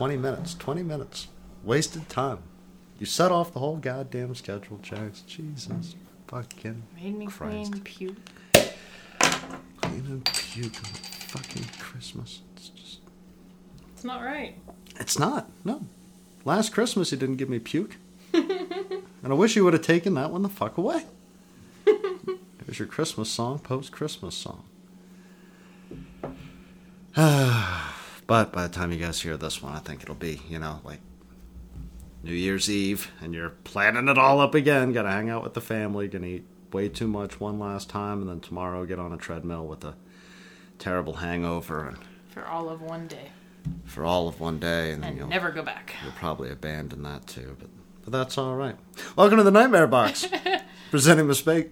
[0.00, 0.54] 20 minutes.
[0.54, 1.28] 20 minutes.
[1.62, 2.38] Wasted time.
[2.98, 5.20] You set off the whole goddamn schedule, Jax.
[5.20, 5.94] Jesus
[6.26, 7.72] fucking Made me Christ.
[7.72, 8.16] clean puke.
[8.54, 12.40] clean and puke on fucking Christmas.
[12.56, 13.00] It's just.
[13.92, 14.56] It's not right.
[14.98, 15.50] It's not.
[15.66, 15.84] No.
[16.46, 17.96] Last Christmas, he didn't give me puke.
[18.32, 21.04] and I wish he would have taken that one the fuck away.
[21.84, 24.64] There's your Christmas song, post Christmas song.
[28.30, 30.80] but by the time you guys hear this one, I think it'll be, you know,
[30.84, 31.00] like
[32.22, 34.92] New Year's Eve, and you're planning it all up again.
[34.92, 38.30] Gotta hang out with the family, gonna eat way too much one last time, and
[38.30, 39.96] then tomorrow get on a treadmill with a
[40.78, 41.96] terrible hangover and
[42.28, 43.32] For all of one day.
[43.84, 45.96] for all of one day, and then And you'll never go back.
[46.04, 47.68] You'll probably abandon that too, but
[48.04, 48.76] but that's all right.
[49.16, 50.24] Welcome to the Nightmare Box.
[50.92, 51.70] presenting mistake,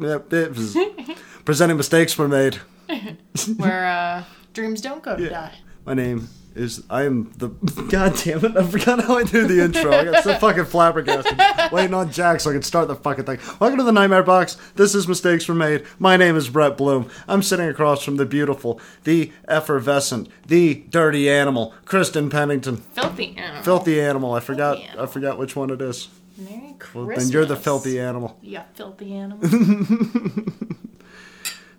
[1.44, 2.56] presenting mistakes were made.
[3.58, 5.28] Where uh, dreams don't go to Yeah.
[5.28, 5.54] die.
[5.86, 7.48] My name is I am the
[7.88, 8.56] God damn it!
[8.56, 9.92] I forgot how I do the intro.
[9.92, 11.38] I got so fucking flabbergasted,
[11.72, 13.38] waiting on Jack so I can start the fucking thing.
[13.60, 14.56] Welcome to the Nightmare Box.
[14.74, 15.84] This is mistakes were made.
[15.98, 17.08] My name is Brett Bloom.
[17.28, 22.78] I'm sitting across from the beautiful, the effervescent, the dirty animal, Kristen Pennington.
[22.78, 23.62] Filthy animal.
[23.62, 24.32] Filthy animal.
[24.34, 24.78] I forgot.
[24.78, 26.08] Filthy I forgot which one it is.
[26.36, 27.24] Merry Well, Christmas.
[27.24, 28.38] then you're the filthy animal.
[28.42, 29.48] Yeah, filthy animal.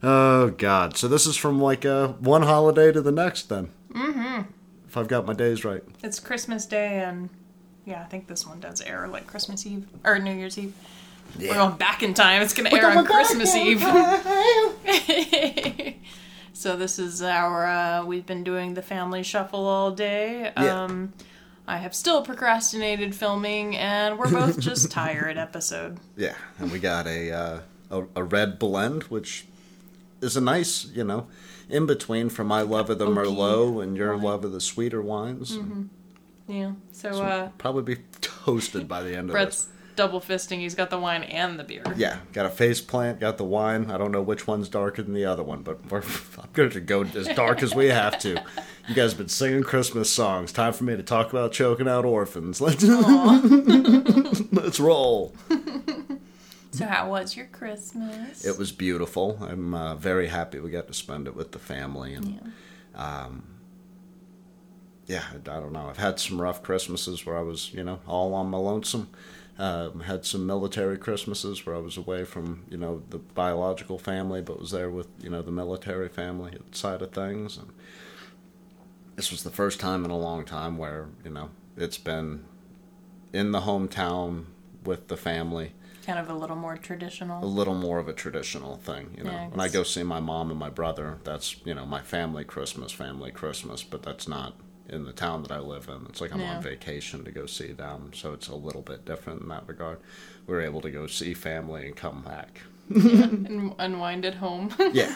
[0.01, 0.95] Oh God!
[0.95, 3.69] So this is from like uh, one holiday to the next, then.
[4.89, 5.83] If I've got my days right.
[6.01, 7.29] it's Christmas Day, and
[7.85, 10.73] yeah, I think this one does air like Christmas Eve or New Year's Eve.
[11.39, 12.41] We're going back in time.
[12.41, 13.81] It's going to air on Christmas Eve.
[16.53, 17.67] so this is our.
[17.67, 20.51] Uh, we've been doing the family shuffle all day.
[20.57, 20.85] Yeah.
[20.85, 21.13] Um,
[21.67, 25.37] I have still procrastinated filming, and we're both just tired.
[25.37, 25.99] Episode.
[26.17, 27.59] Yeah, and we got a, uh,
[27.91, 29.45] a a red blend, which
[30.19, 31.27] is a nice, you know,
[31.69, 34.23] in between for my love of the Oaky Merlot and your wine.
[34.23, 35.57] love of the sweeter wines.
[36.47, 36.73] Yeah.
[36.91, 39.73] So, So uh, probably be toasted by the end of Brett's this.
[39.95, 40.59] double fisting.
[40.59, 41.83] He's got the wine and the beer.
[41.95, 43.91] Yeah, got a face plant, got the wine.
[43.91, 46.01] I don't know which one's darker than the other one, but we're,
[46.39, 48.41] I'm going to go as dark as we have to.
[48.87, 50.51] You guys have been singing Christmas songs.
[50.51, 52.59] Time for me to talk about choking out orphans.
[52.69, 52.83] Let's,
[54.51, 55.35] let's roll.
[56.79, 58.45] So how was your Christmas?
[58.45, 59.37] It was beautiful.
[59.41, 62.13] I'm uh, very happy we got to spend it with the family.
[62.13, 62.53] And
[62.95, 63.43] um,
[65.05, 65.89] yeah, I I don't know.
[65.89, 69.09] I've had some rough Christmases where I was, you know, all on my lonesome.
[69.57, 74.41] Um, had some military Christmases where I was away from, you know, the biological family,
[74.41, 77.57] but was there with, you know, the military family side of things.
[77.57, 77.67] And
[79.17, 82.45] this was the first time in a long time where, you know, it's been
[83.33, 84.45] in the hometown
[84.85, 85.73] with the family
[86.09, 87.43] kind of a little more traditional.
[87.43, 89.31] a little more of a traditional thing, you know.
[89.31, 92.43] Yeah, when I go see my mom and my brother, that's you know my family
[92.43, 94.53] Christmas, family Christmas, but that's not
[94.89, 96.05] in the town that I live in.
[96.09, 96.55] It's like I'm Yeah.
[96.55, 99.99] on vacation to go see them, so it's a little bit different in that regard.
[100.47, 102.61] We're able to go see family and come back.
[102.89, 104.73] and unwind at home.
[104.93, 105.15] Yeah,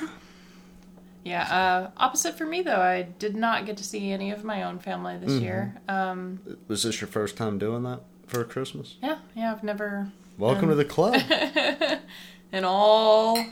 [1.24, 1.44] yeah.
[1.44, 4.78] Uh, opposite for me though, I did not get to see any of my own
[4.80, 5.44] family this Mm-hmm.
[5.44, 5.82] year.
[5.88, 8.98] Um, was this your first time doing that for Christmas?
[9.02, 9.52] yeah, yeah.
[9.52, 11.16] I've never Welcome to the club.
[12.52, 13.44] in all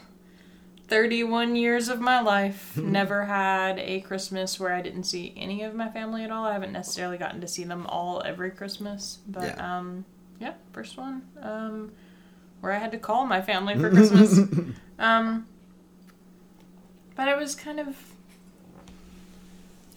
[0.87, 5.73] 31 years of my life never had a christmas where i didn't see any of
[5.73, 9.55] my family at all i haven't necessarily gotten to see them all every christmas but
[9.57, 9.77] Yeah.
[9.77, 10.05] um
[10.39, 11.91] yeah first one um
[12.59, 14.37] where i had to call my family for christmas
[14.99, 15.47] um
[17.15, 17.95] but it was kind of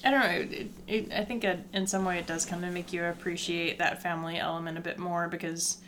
[0.06, 0.56] I don't know.
[0.58, 3.78] It, it, I think it, in some way it does kind of make you appreciate
[3.78, 5.78] that family element a bit more because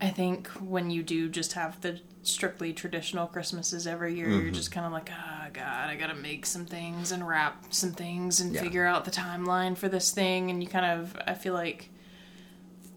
[0.00, 4.42] I think when you do just have the strictly traditional Christmases every year, Mm-hmm.
[4.42, 7.92] you're just kind of like, oh god, I gotta make some things and wrap some
[7.92, 8.62] things and Yeah.
[8.62, 11.88] figure out the timeline for this thing, and you kind of, I feel like,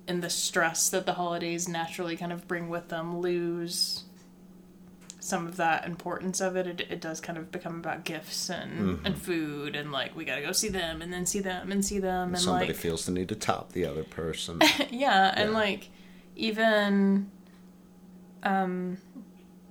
[0.07, 4.03] in the stress that the holidays naturally kind of bring with them, lose
[5.19, 6.65] some of that importance of it.
[6.65, 9.05] It, it does kind of become about gifts and Mm-hmm.
[9.05, 11.99] and food and like we gotta go see them and then see them and see
[11.99, 14.59] them and Somebody like feels the need to top the other person.
[14.89, 15.89] yeah, and like
[16.39, 17.29] even
[18.43, 18.97] um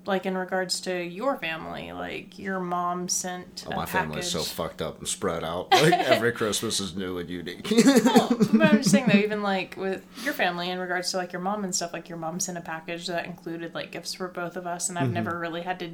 [0.06, 3.90] like in regards to your family, like your mom sent Oh, my package.
[3.90, 5.68] family's so fucked up and spread out.
[5.72, 7.70] Like every Christmas is new and unique.
[7.70, 11.32] Well, but I'm just saying though, even like with your family in regards to like
[11.32, 14.28] your mom and stuff, like your mom sent a package that included like gifts for
[14.28, 15.14] both of us, and I've Mm-hmm.
[15.14, 15.90] never really had to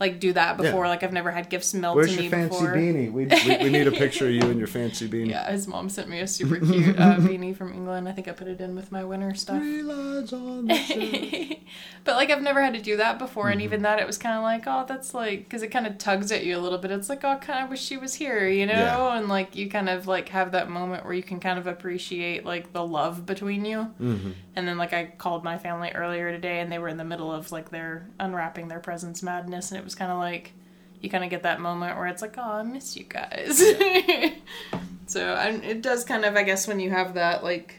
[0.00, 0.84] like do that before.
[0.84, 0.90] Yeah.
[0.90, 2.74] Like I've never had gifts mailed Where's to your me fancy before.
[2.74, 3.10] beanie?
[3.12, 5.30] We, we, we need a picture of you and your fancy beanie.
[5.30, 8.08] Yeah, his mom sent me a super cute uh, beanie from England.
[8.08, 9.58] I think I put it in with my winter stuff.
[9.58, 11.58] Three lines on the
[12.04, 13.52] but like I've never had to do that before, Mm-hmm.
[13.52, 15.96] and even that it was kind of like, oh, that's like because it kind of
[15.98, 16.90] tugs at you a little bit.
[16.90, 19.18] It's like, oh, I kind of wish she was here, you know, Yeah.
[19.18, 22.44] and like you kind of like have that moment where you can kind of appreciate
[22.44, 23.92] like the love between you.
[24.00, 24.34] Mhm.
[24.56, 27.30] And then like I called my family earlier today, and they were in the middle
[27.32, 30.52] of like their unwrapping their presents madness, and it was kind of like
[31.00, 33.58] you kind of get that moment where it's like, oh, I miss you guys.
[35.06, 37.76] so I, it does kind of, I guess, when you have that like.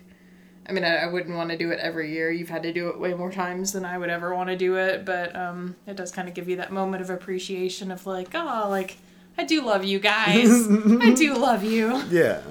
[0.68, 2.30] I mean, I, I wouldn't want to do it every year.
[2.30, 4.78] You've had to do it way more times than I would ever want to do
[4.78, 8.36] it, but um, it does kind of give you that moment of appreciation of like,
[8.36, 8.98] oh, like
[9.36, 10.68] I do love you guys.
[11.02, 12.04] I do love you.
[12.12, 12.42] Yeah.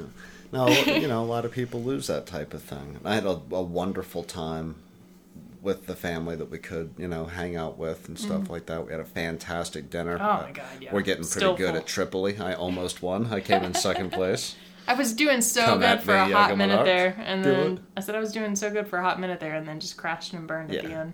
[0.52, 2.98] No, you know, a lot of people lose that type of thing.
[3.04, 4.74] I had a, a wonderful time
[5.68, 8.52] with the family that we could, you know, hang out with and stuff mm-hmm.
[8.54, 8.86] like that.
[8.86, 10.14] We had a fantastic dinner.
[10.18, 10.94] Oh my God, yeah.
[10.94, 11.76] We're getting pretty Still good full.
[11.76, 12.40] at Tripoley.
[12.40, 13.26] I almost won.
[13.26, 14.56] I came in second place.
[14.88, 16.86] I was doing so Come good for me, a hot Yaga minute Monarch.
[16.86, 17.80] there, and Do then it.
[17.98, 19.98] I said I was doing so good for a hot minute there, and then just
[19.98, 21.12] crashed and burned at the end.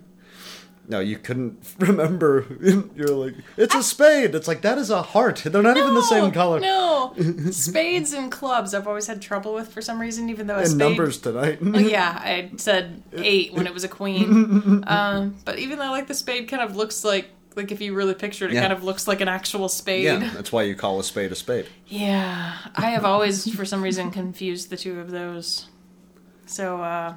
[0.87, 2.45] No, you couldn't remember.
[2.95, 4.35] You're like, it's a spade.
[4.35, 5.41] It's like, that is a heart.
[5.45, 6.59] They're not even the same color.
[6.59, 7.13] No,
[7.51, 10.67] spades and clubs I've always had trouble with for some reason, even though a And
[10.67, 10.77] spade.
[10.79, 11.61] numbers tonight.
[11.61, 14.83] Well, yeah, I said eight when it was a queen.
[14.87, 18.13] Um, but even though like the spade kind of looks like like if you really
[18.13, 18.61] pictured it, Yeah.
[18.61, 20.03] kind of looks like an actual spade.
[20.03, 21.67] yeah, that's why you call a spade a spade.
[21.87, 25.67] Yeah, I have always, for some reason, confused the two of those.
[26.47, 27.13] So, uh,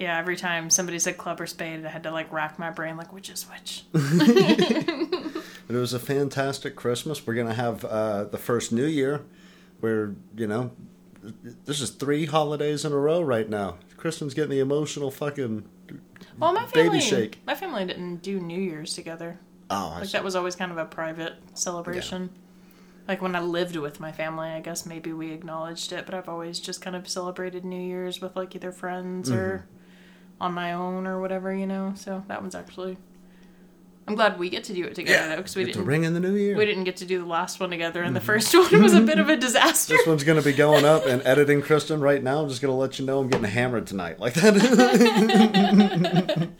[0.00, 2.96] yeah, every time somebody said club or spade, I had to like rack my brain,
[2.96, 3.84] like which is which.
[5.66, 7.24] But it was a fantastic Christmas.
[7.24, 9.22] We're gonna have uh, the first New Year,
[9.78, 10.72] where you know,
[11.64, 13.76] this is three holidays in a row right now.
[13.96, 15.64] Kristen's getting the emotional fucking.
[16.40, 17.38] Well, my Baby family, shake.
[17.46, 19.38] my family didn't do New Year's together.
[19.70, 20.12] Oh, I Like see.
[20.12, 22.30] that was always kind of a private celebration.
[23.06, 26.28] Like when I lived with my family, I guess maybe we acknowledged it, but I've
[26.28, 29.66] always just kind of celebrated New Year's with like either friends or
[30.40, 31.92] on my own or whatever, you know.
[31.96, 32.96] So that one's actually.
[34.08, 35.86] I'm glad we get to do it together though, because we Get to didn't.
[35.86, 36.56] ring in the new year.
[36.56, 38.26] We didn't get to do the last one together, and the mm-hmm.
[38.26, 39.96] first one was a bit of a disaster.
[39.96, 42.42] This one's gonna be going up and editing Kristen right now.
[42.42, 44.58] I'm just gonna let you know I'm getting hammered tonight, like that.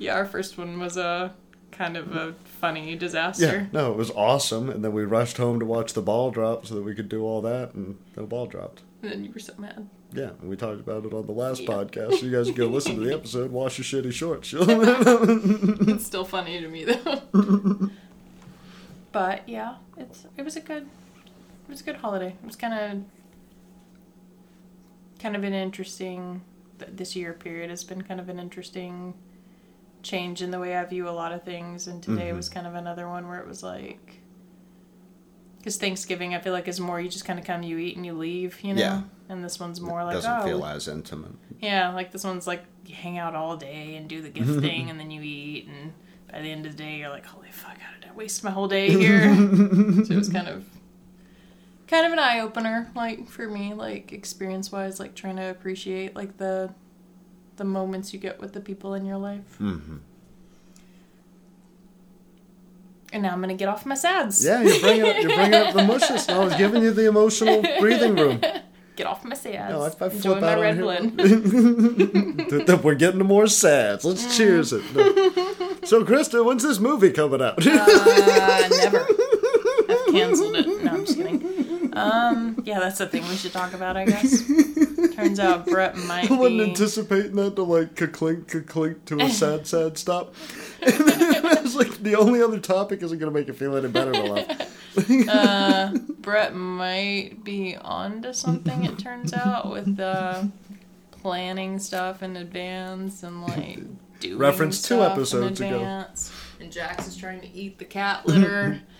[0.00, 1.34] Yeah, our first one was a
[1.72, 3.44] kind of a funny disaster.
[3.44, 3.70] yeah, disaster.
[3.72, 4.70] no, it was awesome.
[4.70, 7.24] And then we rushed home to watch the ball drop so that we could do
[7.24, 8.82] all that, and the ball dropped.
[9.02, 9.88] And then you were so mad.
[10.12, 11.68] Yeah, and we talked about it on the last Yeah.
[11.68, 12.18] podcast.
[12.18, 14.52] So you guys can go listen to the episode, wash your shitty shorts.
[15.94, 17.90] It's still funny to me though.
[19.12, 22.28] but yeah, it's it was a good it was a good holiday.
[22.42, 23.02] It was kind of
[25.20, 26.42] kind of an interesting
[26.78, 29.14] this year period has been kind of an interesting
[30.02, 32.36] change in the way I view a lot of things and today Mhm.
[32.36, 34.20] was kind of another one where it was like
[35.64, 38.06] cuz Thanksgiving I feel like is more you just kind of come you eat and
[38.06, 38.80] you leave, you know.
[38.80, 39.02] Yeah.
[39.30, 41.32] And this one's more like Doesn't oh, feel as intimate.
[41.60, 44.88] yeah, like this one's like you hang out all day and do the gift thing
[44.90, 45.92] and then you eat and
[46.32, 48.50] by the end of the day you're like, Holy fuck, how did I waste my
[48.50, 49.34] whole day here?
[50.04, 50.64] so it was kind of
[51.88, 56.14] kind of an eye opener, like for me, like experience wise, like trying to appreciate
[56.16, 56.72] like the
[57.56, 59.56] the moments you get with the people in your life.
[59.58, 59.96] hmm
[63.12, 64.44] And now I'm gonna get off my sads.
[64.44, 66.28] Yeah, you're bringing up, you're bringing up the mushes.
[66.28, 68.40] I was giving you the emotional breathing room.
[68.98, 69.70] Get off my sads.
[69.70, 72.76] No, I, I Enjoy flip my out red on here.
[72.82, 74.04] We're getting to more sads.
[74.04, 74.82] Let's cheers it.
[74.92, 75.04] No.
[75.84, 77.64] So, Krista, when's this movie coming out?
[77.64, 78.98] Uh, never.
[79.88, 80.82] I've canceled it.
[80.82, 81.92] No, I'm just kidding.
[81.96, 84.42] Um, yeah, that's the thing we should talk about, I guess.
[85.14, 86.64] Turns out Brett might I wasn't be.
[86.64, 90.34] anticipating that to like clink clink to a sad sad stop.
[90.82, 94.22] I was like, the only other topic isn't gonna make you feel any better to
[94.22, 94.67] laugh.
[95.28, 98.84] Uh, Brett might be onto something.
[98.84, 100.50] It turns out with the
[101.10, 103.80] planning stuff in advance and like
[104.20, 106.04] doing Reference two episodes in ago.
[106.60, 108.80] And Jax is trying to eat the cat litter.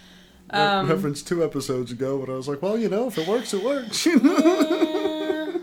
[0.50, 3.52] Um, Reference two episodes ago, but I was like, well, you know, if it works,
[3.52, 4.06] it works.
[4.06, 5.58] yeah,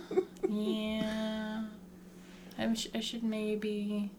[0.48, 1.64] yeah.
[2.60, 4.12] I, sh- I should maybe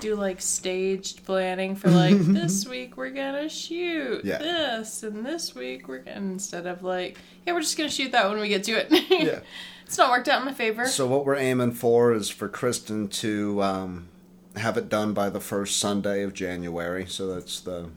[0.00, 4.38] do like staged planning for like this week we're gonna shoot Yeah.
[4.38, 8.28] this and this week we're gonna instead of like yeah we're just gonna shoot that
[8.28, 8.88] when we get to it.
[9.10, 9.40] yeah.
[9.86, 10.86] it's not worked out in my favor.
[10.86, 14.08] So what we're aiming for is for Kristen to um,
[14.56, 17.06] have it done by the first Sunday of January.
[17.06, 17.90] So that's the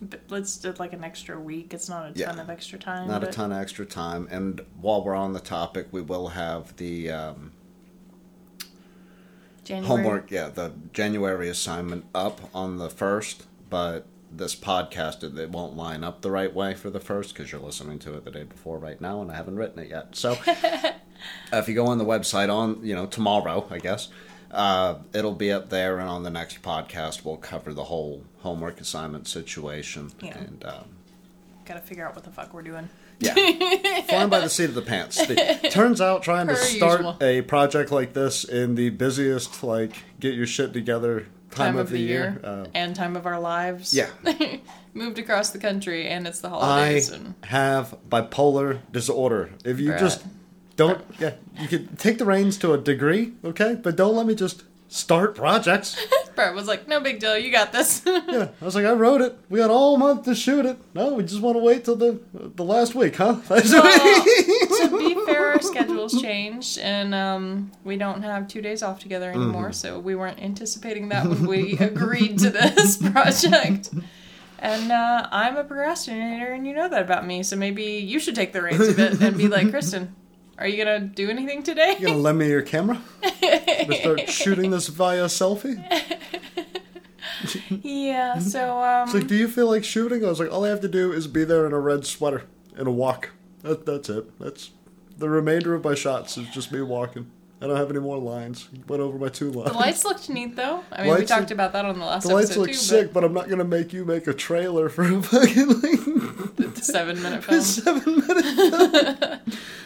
[0.00, 1.74] But let's do like an extra week.
[1.74, 2.26] It's not a Yeah.
[2.26, 3.08] ton of extra time.
[3.08, 4.28] not a ton of extra time.
[4.30, 7.52] And while we're on the topic, we will have the um,
[9.64, 9.86] January.
[9.86, 10.30] homework.
[10.30, 16.02] Yeah, the January assignment up on the first, but this podcast it, it won't line
[16.02, 18.78] up the right way for the first because you're listening to it the day before
[18.78, 20.16] right now, and I haven't written it yet.
[20.16, 20.36] So
[21.52, 24.08] if you go on the website on you know tomorrow, I guess.
[24.50, 28.80] Uh, it'll be up there, and on the next podcast, we'll cover the whole homework
[28.80, 30.12] assignment situation.
[30.20, 30.38] Yeah.
[30.38, 30.84] And um,
[31.64, 32.88] Gotta figure out what the fuck we're doing.
[33.20, 33.34] Yeah,
[34.08, 35.24] flying by the seat of the pants.
[35.26, 37.16] The- turns out, trying to start usual.
[37.20, 41.98] a project like this in the busiest, like get your shit together time, of, the
[41.98, 42.40] year.
[42.42, 43.94] uh, and time of our lives.
[43.94, 44.08] Yeah.
[44.94, 49.50] Moved across the country and it's the I holidays and have bipolar disorder.
[49.64, 49.98] If you Bruh.
[49.98, 50.24] just
[50.76, 54.34] don't, yeah, you can take the reins to a degree, okay, but don't let me
[54.34, 55.96] just start projects.
[56.34, 58.02] Brett was like, No big deal, you got this.
[58.34, 59.38] Yeah, I was like, I wrote it.
[59.48, 60.78] We got all month to shoot it.
[60.94, 63.34] No, we just want to wait till the the last week, huh?
[63.48, 69.30] to be fair, our schedules changed, and um, we don't have two days off together
[69.30, 69.66] anymore.
[69.66, 69.72] Mm-hmm.
[69.72, 73.90] So we weren't anticipating that when we agreed to this project.
[74.58, 77.42] And uh, I'm a procrastinator, and you know that about me.
[77.42, 80.14] So maybe you should take the reins of it and be like, Kristen,
[80.58, 81.96] are you gonna do anything today?
[81.98, 83.02] you gonna lend me your camera?
[83.22, 85.82] to start shooting this via selfie?
[87.82, 88.38] yeah.
[88.38, 90.24] So um, It's like, do you feel like shooting?
[90.24, 92.44] I was like, all I have to do is be there in a red sweater
[92.76, 93.30] and a walk.
[93.62, 94.38] That, that's it.
[94.38, 94.70] That's
[95.16, 97.30] the remainder of my shots is just me walking.
[97.62, 98.68] I don't have any more lines.
[98.88, 99.70] Went over my two lines.
[99.72, 100.82] the lights looked neat, though.
[100.92, 102.28] I mean, we talked look- about that on the last episode.
[102.28, 102.74] The lights look too.
[102.74, 107.44] sick, but I'm not gonna make you make a trailer for a fucking like seven-minute
[107.44, 107.60] film.
[107.62, 109.32] seven minutes.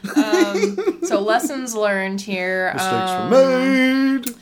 [0.16, 2.72] um, so lessons learned here.
[2.74, 4.34] Mistakes um, were made.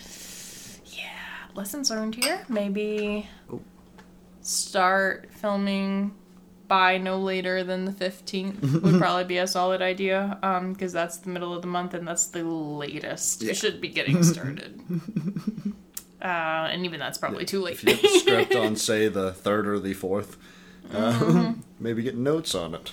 [0.87, 1.09] Yeah,
[1.55, 2.45] lessons learned here.
[2.49, 3.61] Maybe Oh.
[4.41, 6.15] start filming
[6.69, 10.39] by no later than the 15th would probably be a solid idea
[10.73, 13.49] because that's the middle of the month and that's the latest Yeah.
[13.51, 14.81] you should be getting started.
[16.23, 17.75] uh, and even that's probably too late.
[17.75, 20.37] If you have the script on, say, the third or the fourth,
[20.93, 21.61] uh, Mm-hmm.
[21.81, 22.93] maybe get notes on it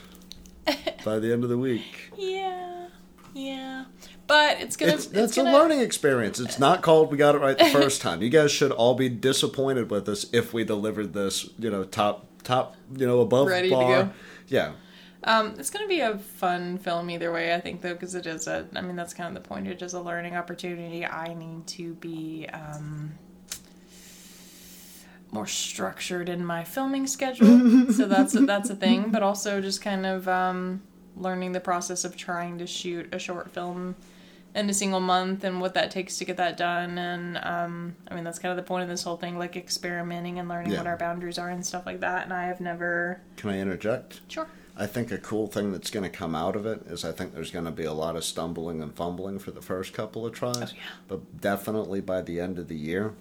[1.05, 2.11] by the end of the week.
[2.17, 2.87] yeah,
[3.33, 3.85] yeah.
[4.25, 4.93] But it's gonna.
[4.93, 6.39] It's, It's, that's gonna, a learning experience.
[6.39, 8.21] It's not called we got it right the first time.
[8.21, 12.25] You guys should all be disappointed with us if we delivered this, you know, top
[12.43, 14.03] top, you know, above Ready to bar.
[14.03, 14.09] go.
[14.47, 14.73] Yeah.
[15.25, 18.25] Um, it's going to be a fun film either way, I think, though, because it
[18.25, 18.67] is a.
[18.75, 19.67] I mean, that's kind of the point.
[19.67, 21.05] It is a learning opportunity.
[21.05, 23.13] I need to be um,
[25.31, 29.11] more structured in my filming schedule, so that's a, that's a thing.
[29.11, 30.81] But also just kind of um,
[31.15, 33.95] learning the process of trying to shoot a short film
[34.55, 36.97] in a single month and what that takes to get that done.
[36.97, 40.37] And um, I mean, that's kind of the point of this whole thing, like experimenting
[40.39, 40.79] and learning Yeah.
[40.79, 42.23] what our boundaries are and stuff like that.
[42.25, 43.21] And I have never.
[43.37, 44.21] Can I interject?
[44.27, 44.47] Sure.
[44.75, 47.33] I think a cool thing that's going to come out of it is I think
[47.33, 50.33] there's going to be a lot of stumbling and fumbling for the first couple of
[50.33, 50.57] tries.
[50.57, 50.81] Oh, yeah.
[51.07, 53.13] But definitely by the end of the year,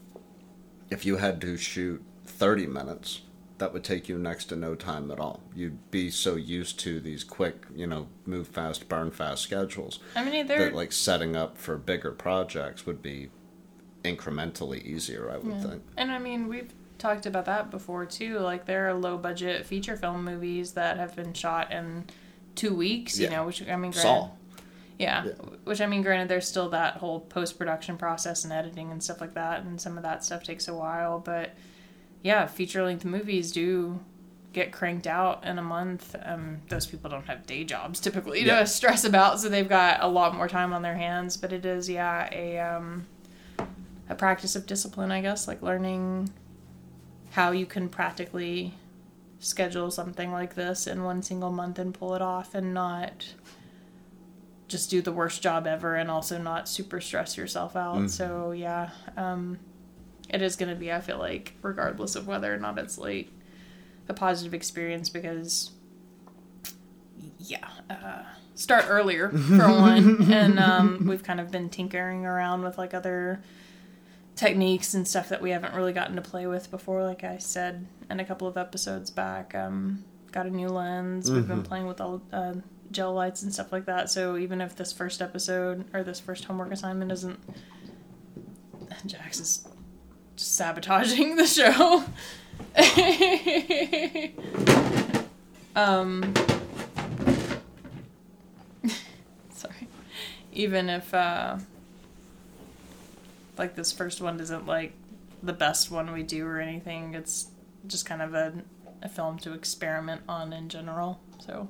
[0.91, 3.21] if you had to shoot 30 minutes,
[3.63, 5.41] that would take you next to no time at all.
[5.55, 10.25] You'd be so used to these quick, you know, move fast, burn fast schedules I
[10.25, 10.65] mean, they're.
[10.65, 13.31] that like setting up for bigger projects would be
[14.03, 15.63] incrementally easier, I would Yeah.
[15.63, 15.83] think.
[15.97, 18.41] And I mean, we've talked about that before too.
[18.41, 22.07] Like there are low budget feature film movies that have been shot in
[22.57, 23.17] two weeks.
[23.17, 23.37] You Yeah.
[23.37, 24.29] know, which I mean, granted, Saw.
[24.99, 25.33] Yeah, Yeah.
[25.63, 29.21] which I mean, granted, there's still that whole post production process and editing and stuff
[29.21, 31.21] like that, and some of that stuff takes a while.
[31.21, 31.51] But
[32.23, 34.01] yeah, feature length movies do
[34.53, 36.15] get cranked out in a month.
[36.25, 38.61] Um, those people don't have day jobs typically Yeah.
[38.61, 41.37] to stress about, so they've got a lot more time on their hands.
[41.37, 43.07] But it is, yeah, a um,
[44.09, 46.31] a practice of discipline, I guess, like learning
[47.31, 48.75] how you can practically
[49.39, 53.33] schedule something like this in one single month and pull it off and not
[54.69, 57.97] just do the worst job ever and also not super stress yourself out.
[58.03, 58.11] Mhm.
[58.11, 59.59] So yeah, um,
[60.33, 60.93] it is going to be.
[60.93, 63.31] I feel like regardless of whether or not it's late,
[64.09, 65.71] a positive experience because
[67.39, 68.23] yeah, uh,
[68.55, 73.43] start earlier for one, and um, we've kind of been tinkering around with like other
[74.37, 77.03] techniques and stuff that we haven't really gotten to play with before.
[77.05, 81.31] Like I said in a couple of episodes back, um, got a new lens.
[81.31, 81.65] We've been Mhm.
[81.69, 82.55] playing with all uh,
[82.91, 84.11] gel lights and stuff like that.
[84.11, 87.39] So even if this first episode or this first homework assignment isn't,
[89.07, 89.67] Jax is
[90.37, 92.05] sabotaging the show.
[95.77, 96.35] um.
[99.55, 99.89] Sorry.
[100.53, 101.59] Even if uh
[103.59, 104.93] like this first one isn't like
[105.43, 107.49] the best one we do or anything, it's
[107.87, 108.53] just kind of a
[109.03, 111.21] a film to experiment on in general.
[111.45, 111.69] So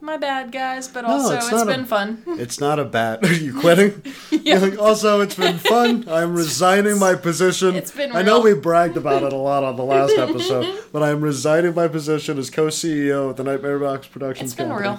[0.00, 2.22] my bad, guys, but also it's it's not a- been fun.
[2.38, 3.24] It's not a bad.
[3.24, 4.02] Are you quitting?
[4.30, 6.04] You're like, also, it's been fun.
[6.08, 7.74] I'm resigning my position.
[7.74, 8.18] It's been real.
[8.18, 11.74] I know we bragged about it a lot on the last episode, but I'm resigning
[11.74, 14.98] my position as co-CEO of the Nightmare Box Productions It's been Company.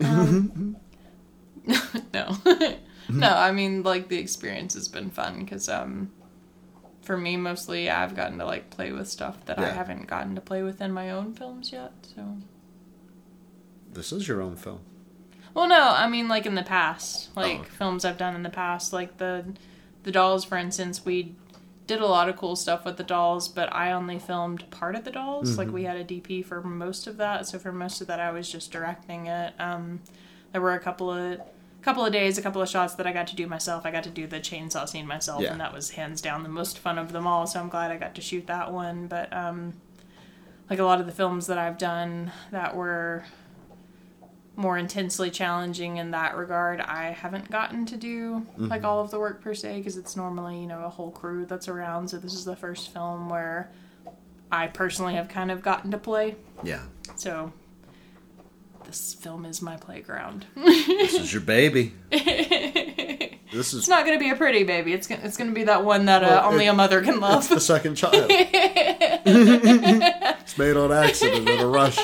[0.00, 0.08] real.
[0.10, 0.76] Um,
[2.12, 2.36] no,
[3.08, 3.28] no.
[3.28, 6.10] I mean, like the experience has been fun because, um,
[7.02, 10.40] for me, mostly I've gotten to like play with stuff that I haven't gotten to
[10.40, 11.92] play with in my own films yet.
[12.14, 12.36] So,
[13.92, 14.80] This is your own film.
[15.54, 17.68] well, no, I mean like in the past, like okay.
[17.70, 19.44] films I've done in the past, like the
[20.02, 21.34] the dolls, for instance, we
[21.86, 25.04] did a lot of cool stuff with the dolls, but I only filmed part of
[25.04, 25.58] the dolls.
[25.58, 28.30] Like we had a DP for most of that, so for most of that I
[28.30, 29.52] was just directing it.
[29.58, 30.00] Um,
[30.52, 31.40] there were a couple of
[31.82, 33.84] couple of days, a couple of shots that I got to do myself.
[33.84, 35.50] I got to do the chainsaw scene myself, Yeah.
[35.52, 37.46] and that was hands down the most fun of them all.
[37.46, 39.08] So I'm glad I got to shoot that one.
[39.08, 39.74] But um,
[40.70, 43.24] like a lot of the films that I've done that were
[44.54, 49.18] more intensely challenging in that regard, I haven't gotten to do like all of the
[49.18, 52.08] work per se because it's normally you know a whole crew that's around.
[52.08, 53.70] So this is the first film where
[54.50, 56.36] I personally have kind of gotten to play.
[56.62, 56.82] Yeah,
[57.16, 57.52] So
[58.84, 60.44] this film is my playground.
[60.54, 61.94] this is your baby.
[63.52, 64.94] This is It's not going to be a pretty baby.
[64.94, 67.02] It's gonna, it's going to be that one that uh, Well, only it- a mother
[67.02, 67.46] can love.
[67.50, 68.14] the second child.
[69.24, 71.98] it's made on accident in a rush.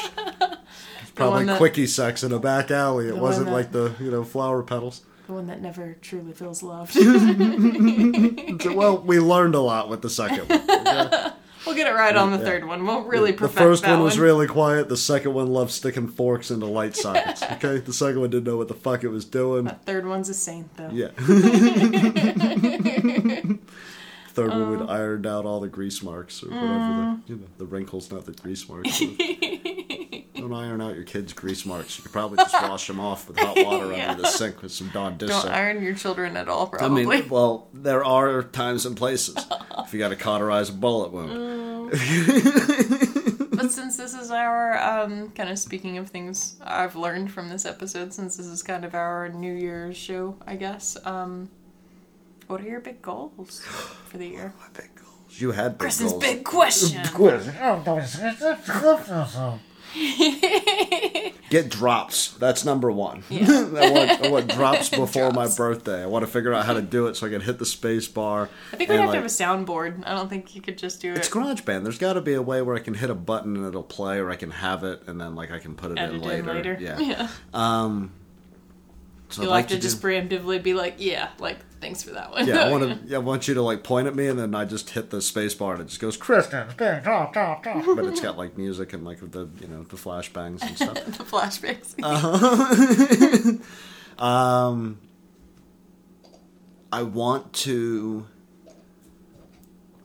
[1.19, 3.09] Probably that- quickie sex in a back alley.
[3.09, 5.03] It wasn't that- like the you know flower petals.
[5.27, 6.97] the one that never truly feels loved.
[8.65, 11.33] Well, we learned a lot with the second one.
[11.67, 12.45] We'll get it right on the Yeah.
[12.45, 12.87] third one.
[12.87, 14.89] We'll really the perfect first that one was really quiet.
[14.89, 17.43] The second one loved sticking forks into light sockets.
[17.59, 19.65] Okay, the second one didn't know what the fuck it was doing.
[19.65, 20.89] That third one's a saint, though.
[20.91, 21.09] Yeah.
[24.31, 27.21] Third one would um, iron out all the grease marks or whatever the mm.
[27.29, 29.03] you know the wrinkles, not the grease marks.
[30.49, 31.99] Don't iron out your kids' grease marks.
[31.99, 34.11] You could probably just wash them off with hot water Yeah.
[34.13, 35.53] under the sink with some Dawn dish Don't soap.
[35.53, 37.07] iron your children at all, I probably.
[37.07, 39.37] mean, well, there are times and places
[39.81, 41.91] if you got to cauterize a bullet wound.
[41.91, 41.99] but
[43.73, 48.13] since this is our um, kind of speaking of things I've learned from this episode,
[48.13, 50.97] since this is kind of our New Year's show, I guess.
[51.05, 51.49] Um,
[52.47, 53.61] what are your big goals
[54.07, 54.53] for the year?
[54.61, 55.41] My big goals.
[55.41, 56.23] You had big Kristen's goals.
[56.25, 57.03] big question.
[61.51, 62.33] Get drops.
[62.33, 63.25] That's number one.
[63.31, 63.47] Yeah.
[63.49, 66.03] I, want, I want drops before my birthday.
[66.03, 68.07] I want to figure out how to do it so I can hit the space
[68.07, 68.51] bar.
[68.73, 70.03] I think we have like, to have a soundboard.
[70.07, 71.19] I don't think you could just do it.
[71.19, 71.85] It's GarageBand.
[71.85, 74.19] There's got to be a way where I can hit a button and it'll play,
[74.19, 76.29] or I can have it and then like I can put it Edit in in
[76.29, 76.53] later.
[76.55, 76.79] later.
[76.81, 76.99] Yeah.
[76.99, 77.29] yeah.
[77.55, 78.13] Um.
[79.31, 82.03] So You'll I'd like have to, to just do- preemptively be like, yeah, like thanks
[82.03, 82.47] for that one.
[82.47, 82.99] Yeah, I want to.
[83.09, 85.23] Yeah, I want you to like point at me, and then I just hit the
[85.23, 86.69] space bar, and it just goes Kristen.
[87.97, 90.95] But it's got like music and like the you know the flashbangs and stuff.
[91.07, 91.95] the flashbacks.
[94.19, 94.99] Um,
[96.93, 98.27] I want to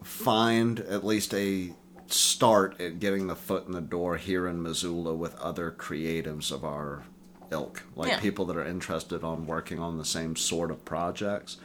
[0.04, 1.74] find at least a
[2.06, 6.64] start at getting the foot in the door here in Missoula with other creatives of
[6.64, 7.02] our
[7.54, 8.20] ilk, like Yeah.
[8.20, 11.58] people that are interested on working on the same sort of projects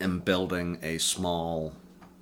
[0.00, 1.72] and building a small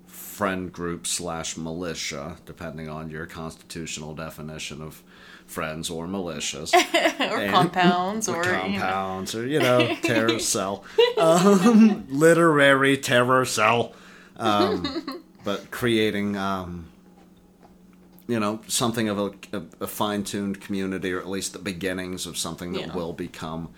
[0.07, 5.03] friend group slash militia, depending on your constitutional definition of
[5.47, 6.75] friends or militias
[7.33, 8.61] or And- compounds, or, or you know.
[8.81, 10.85] compounds, or you know, terror cell,
[11.18, 13.94] um, literary terror cell,
[14.37, 16.87] um, but creating, um,
[18.29, 22.37] you know, something of a, a, a fine-tuned community, or at least the beginnings of
[22.38, 22.95] something that Yeah.
[22.95, 23.71] will become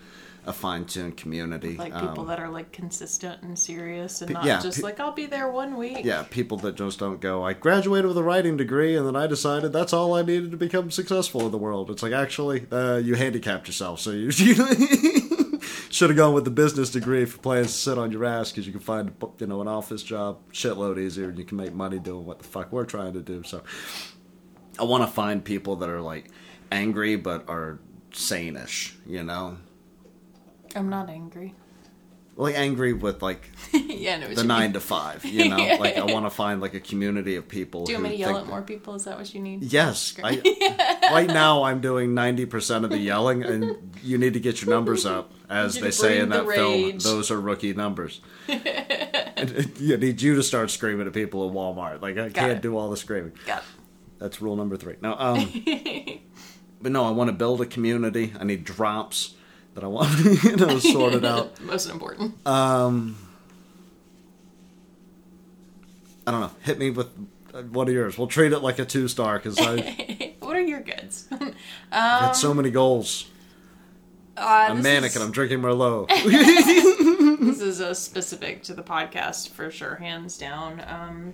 [0.45, 1.77] a fine-tuned community.
[1.77, 4.99] like people Um, that are like consistent and serious and not yeah, just pe- like
[4.99, 5.99] I'll be there one week.
[6.03, 7.43] yeah, people that just don't go.
[7.43, 10.57] I graduated with a writing degree, and then I decided that's all I needed to
[10.57, 11.89] become successful in the world.
[11.91, 14.31] It's like actually, uh, you handicapped yourself, so you
[15.91, 18.65] should have gone with the business degree for plans to sit on your ass because
[18.65, 21.99] you can find you know an office job shitload easier, and you can make money
[21.99, 23.43] doing what the fuck we're trying to do.
[23.43, 23.61] So,
[24.81, 26.25] I want to find people that are like
[26.71, 27.79] angry but are
[28.13, 29.57] sane-ish, you know,
[30.75, 31.53] I'm not angry.
[32.35, 34.73] like angry with like yeah, I what the nine mean.
[34.73, 35.57] to five, you know.
[35.79, 37.85] Like I want to find like a community of people.
[37.85, 38.95] Do you want me to yell at more people?
[38.95, 39.63] Is that what you need?
[39.63, 40.15] Yes.
[40.23, 40.41] I,
[41.11, 44.71] right now I'm doing ninety percent of the yelling, and you need to get your
[44.71, 46.97] numbers up, as they say in that film.
[46.97, 48.19] Those are rookie numbers.
[48.47, 52.01] you need you to start screaming at people in Walmart.
[52.01, 52.61] Like I can't it.
[52.61, 53.33] do all the screaming.
[53.45, 53.63] Got
[54.21, 54.97] That's rule number three.
[55.01, 55.51] Now, um,
[56.81, 58.33] but no, I want to build a community.
[58.39, 59.33] I need drops
[59.73, 61.59] that I want, you know, sorted out.
[61.63, 62.35] Most important.
[62.45, 63.17] Um,
[66.27, 66.51] I don't know.
[66.61, 67.07] Hit me with
[67.51, 68.15] uh, one of yours.
[68.15, 71.27] We'll treat it like a two star because I what are your goods?
[71.31, 71.53] um,
[71.91, 73.25] had so many goals.
[74.37, 76.09] Uh, I'm manic is- and I'm drinking Merlot.
[77.39, 80.83] this is a specific to the podcast for sure, hands down.
[80.87, 81.33] Um,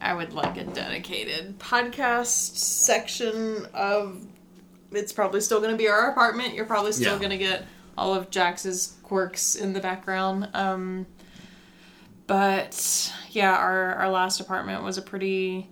[0.00, 4.24] I would like a dedicated podcast section of.
[4.92, 6.54] It's probably still going to be our apartment.
[6.54, 7.18] You're probably still Yeah.
[7.18, 7.64] going to get
[7.98, 10.48] all of Jax's quirks in the background.
[10.54, 11.06] Um,
[12.26, 15.68] but yeah, our our last apartment was a pretty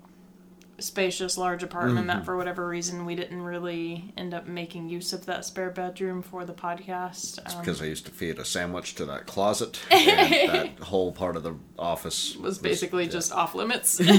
[0.79, 5.27] spacious, large apartment that for whatever reason we didn't really end up making use of
[5.27, 7.39] that spare bedroom for the podcast.
[7.53, 11.37] Um, because I used to feed a sandwich to that closet, and that whole part
[11.37, 14.01] of the office was basically just off limits.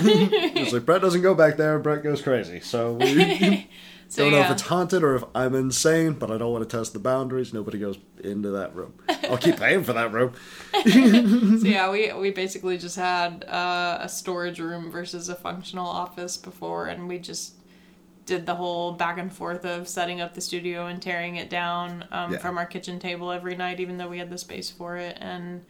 [0.56, 1.78] It's like Brett doesn't go back there.
[1.80, 2.60] Brett goes crazy.
[2.60, 3.70] So we
[4.08, 4.46] so don't know yeah.
[4.46, 7.54] if it's haunted or if I'm insane, but I don't want to test the boundaries.
[7.54, 8.94] Nobody goes into that room.
[9.30, 10.34] I'll keep paying for that room.
[10.84, 16.38] so yeah, we we basically just had uh, a storage room versus a functional office
[16.38, 17.54] before, and we just
[18.26, 22.06] did the whole back and forth of setting up the studio and tearing it down
[22.12, 22.40] um, Yeah.
[22.40, 25.18] from our kitchen table every night, even though we had the space for it.
[25.22, 25.64] And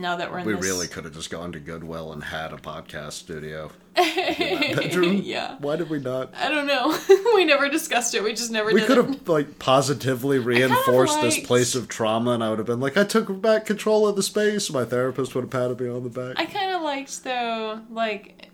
[0.00, 2.52] now that we're in We this, really could have just gone to Goodwill and had
[2.52, 5.20] a podcast studio bedroom.
[5.24, 5.56] Yeah.
[5.58, 6.32] Why did we not?
[6.34, 6.96] I don't know.
[7.34, 8.22] we never discussed it.
[8.24, 9.04] We just never We could it.
[9.06, 12.96] have like positively reinforced this liked- place of trauma, and I would have been like,
[12.96, 14.70] I took back control of the space.
[14.70, 16.34] My therapist would have patted me on the back.
[16.38, 18.48] I kind of liked though, like,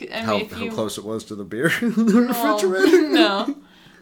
[0.00, 2.54] I mean, how, if how you close it was to the beer in the Well,
[2.58, 3.08] refrigerator.
[3.08, 3.56] no.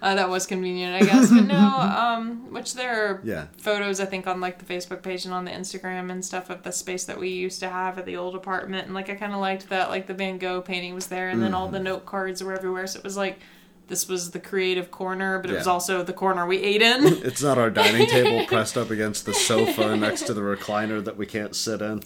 [0.07, 1.31] Uh, that was convenient, I guess.
[1.31, 1.55] But no,
[2.05, 3.47] um, which there are Yeah.
[3.59, 6.63] photos, I think, on like the Facebook page and on the Instagram and stuff of
[6.63, 8.87] the space that we used to have at the old apartment.
[8.87, 11.43] And like, I kind of liked that, like, the Van Gogh painting was there, and
[11.43, 11.75] then all Mm-hmm.
[11.75, 12.87] the note cards were everywhere.
[12.87, 13.41] So it was like,
[13.89, 17.05] this was the creative corner, but it was also the corner we ate in.
[17.25, 21.17] It's not our dining table pressed up against the sofa next to the recliner that
[21.17, 22.03] we can't sit in,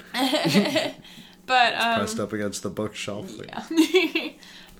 [1.47, 3.31] but um, pressed up against the bookshelf.
[3.47, 3.65] Yeah.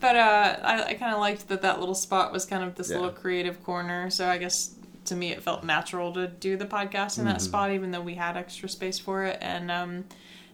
[0.01, 2.91] But uh, I, I kind of liked that that little spot was kind of this
[2.91, 2.97] Yeah.
[2.97, 4.11] little creative corner.
[4.11, 4.75] So I guess
[5.07, 7.45] to me it felt natural to do the podcast in that Mm-hmm.
[7.45, 9.39] spot, even though we had extra space for it.
[9.41, 10.05] And um,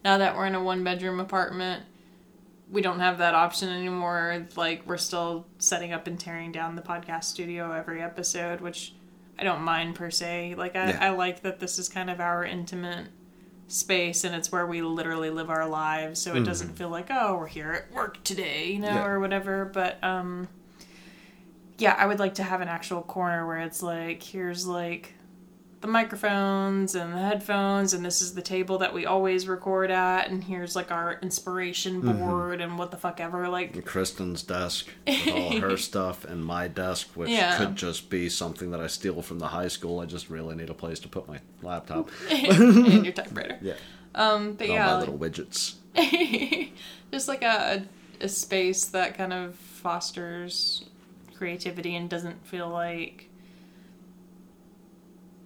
[0.04, 1.82] now that we're in a one bedroom apartment,
[2.70, 4.46] we don't have that option anymore.
[4.56, 8.94] Like we're still setting up and tearing down the podcast studio every episode, which
[9.38, 10.54] I don't mind per se.
[10.56, 10.98] Like I, Yeah.
[11.00, 13.06] I like that this is kind of our intimate
[13.68, 17.36] space and it's where we literally live our lives so it doesn't feel like oh
[17.36, 19.04] we're here at work today you know Yeah.
[19.06, 20.46] or whatever but um
[21.78, 25.14] yeah i would like to have an actual corner where it's like here's like
[25.86, 30.28] the microphones and the headphones and this is the table that we always record at
[30.28, 34.86] and here's like our inspiration board and what the fuck ever like And Kristen's desk
[35.06, 37.56] with all her stuff, and my desk, which Yeah.
[37.56, 40.00] could just be something that I steal from the high school.
[40.00, 42.10] I just really need a place to put my laptop.
[42.30, 43.74] and your typewriter Yeah,
[44.14, 45.74] um but all yeah my like- little widgets.
[47.12, 47.84] just like a,
[48.20, 50.84] a space that kind of fosters
[51.36, 53.25] creativity and doesn't feel like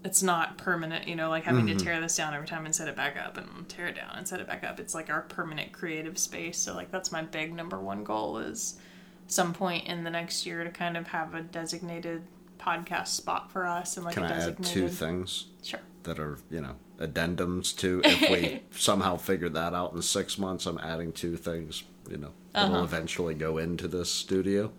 [0.05, 2.89] it's not permanent you know like having to tear this down every time and set
[2.89, 5.23] it back up and tear it down and set it back up it's like our
[5.23, 8.79] permanent creative space so like that's my big number one goal is
[9.27, 12.23] some point in the next year to kind of have a designated
[12.59, 16.39] podcast spot for us and like Can a I add two things sure that are,
[16.51, 20.65] you know, addendums to if we somehow figure that out in six months?
[20.67, 22.85] I'm adding two things, you know, that'll Uh-huh.
[22.85, 24.73] eventually go into this studio.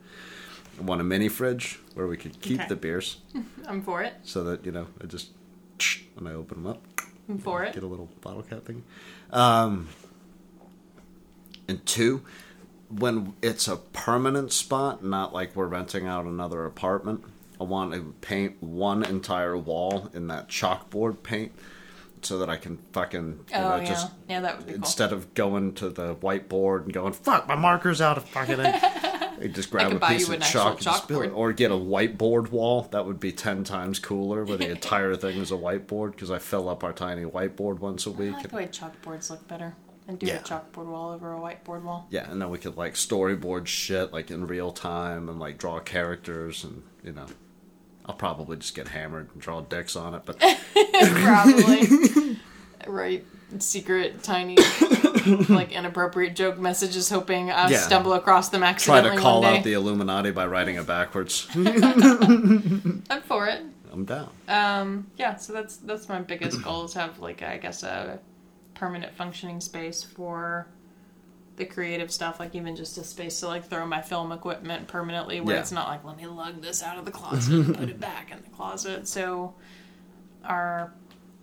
[0.82, 2.68] I want a mini fridge where we could keep Okay.
[2.70, 3.18] the beers
[3.68, 5.30] i'm for it so that, you know, I just,
[6.16, 6.82] when I open them up,
[7.30, 8.84] i'm for it get a little bottle cap thing.
[9.32, 9.90] Um,
[11.68, 12.24] and two,
[12.90, 17.24] when it's a permanent spot, not like we're renting out another apartment,
[17.60, 21.52] I want to paint one entire wall in that chalkboard paint
[22.24, 24.78] so that I can fucking, you oh know, yeah just yeah that would be cool
[24.82, 28.60] instead of going to the whiteboard and going, fuck, my marker's out of fucking.
[29.42, 31.32] You just grab a piece of chalk and spill it.
[31.32, 31.36] chalkboard.
[31.36, 32.88] Or get a whiteboard wall.
[32.92, 36.40] That would be 10 times cooler where the entire thing is a whiteboard because I
[36.40, 38.34] fill up our tiny whiteboard once a week.
[38.34, 39.76] I like the way chalkboards look better.
[40.08, 40.38] And do Yeah.
[40.38, 42.08] a chalkboard wall over a whiteboard wall.
[42.10, 45.80] Yeah, and then we could like storyboard shit like in real time and like draw
[45.80, 47.26] characters and you know.
[48.04, 50.40] I'll probably just get hammered and draw dicks on it, but
[51.12, 52.38] Probably.
[52.88, 53.24] right.
[53.60, 54.56] Secret, tiny,
[55.50, 57.78] like inappropriate joke messages, hoping I Yeah.
[57.78, 59.10] stumble across them accidentally.
[59.10, 61.48] try to call out the Illuminati by writing it backwards.
[61.56, 63.62] I'm for it.
[63.92, 64.30] I'm down.
[64.48, 68.20] Um, yeah, so that's that's my biggest goal is have like I guess a
[68.74, 70.68] permanent functioning space for
[71.58, 75.42] the creative stuff, like even just a space to like throw my film equipment permanently
[75.42, 75.62] where Yeah.
[75.62, 78.32] it's not like let me lug this out of the closet and put it back
[78.32, 79.08] in the closet.
[79.08, 79.54] So
[80.46, 80.94] our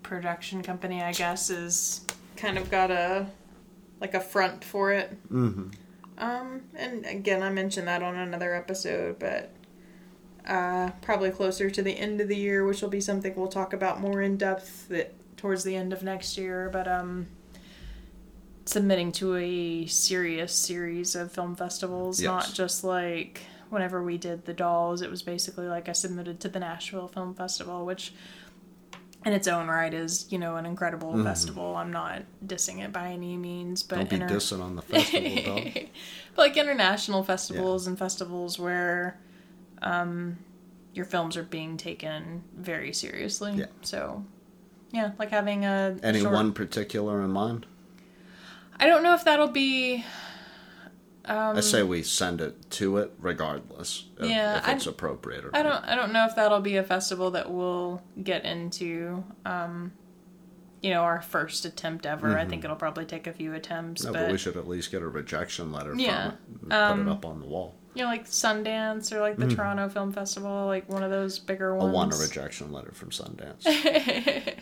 [0.03, 2.05] production company, I guess, is
[2.37, 3.27] kind of got a
[4.01, 5.17] like a front for it.
[5.33, 5.69] Mm-hmm.
[6.19, 9.53] Um, and again, I mentioned that on another episode, but
[10.47, 13.73] uh, probably closer to the end of the year, which will be something we'll talk
[13.73, 16.71] about more in depth that towards the end of next year.
[16.73, 17.29] But um,
[18.65, 22.27] submitting to a serious series of film festivals, Yes.
[22.27, 25.03] not just like whenever we did the dolls.
[25.03, 28.13] It was basically like I submitted to the Nashville Film Festival, which
[29.27, 31.77] in its own right is you know an incredible festival.
[31.77, 35.63] I'm not dissing it by any means, but Don't be inter- dissing on the festival,
[36.35, 39.19] but like international festivals and festivals where
[39.83, 40.39] um,
[40.95, 43.55] your films are being taken very seriously.
[43.57, 43.67] Yeah.
[43.83, 44.25] So,
[44.93, 47.67] yeah, like having a Any short- one particular in mind?
[48.81, 50.05] I don't know if that'll be.
[51.29, 55.45] Um, I say we send it to it regardless of Yeah, if it's I- appropriate
[55.45, 55.83] or I not.
[55.83, 55.93] don't.
[55.93, 59.23] I don't know if that'll be a festival that we'll get into.
[59.45, 59.93] Um,
[60.81, 62.39] you know, our first attempt ever.
[62.39, 64.13] I think it'll probably take a few attempts, Mm-hmm.
[64.13, 66.73] No, but, but we should at least get a rejection letter Yeah, from it and
[66.73, 67.75] um, put it up on the wall.
[67.95, 71.73] you know, like Sundance or like the Toronto Film Festival, like one of those bigger
[71.73, 71.83] Mm-hmm.
[71.89, 73.67] I want a rejection letter from Sundance.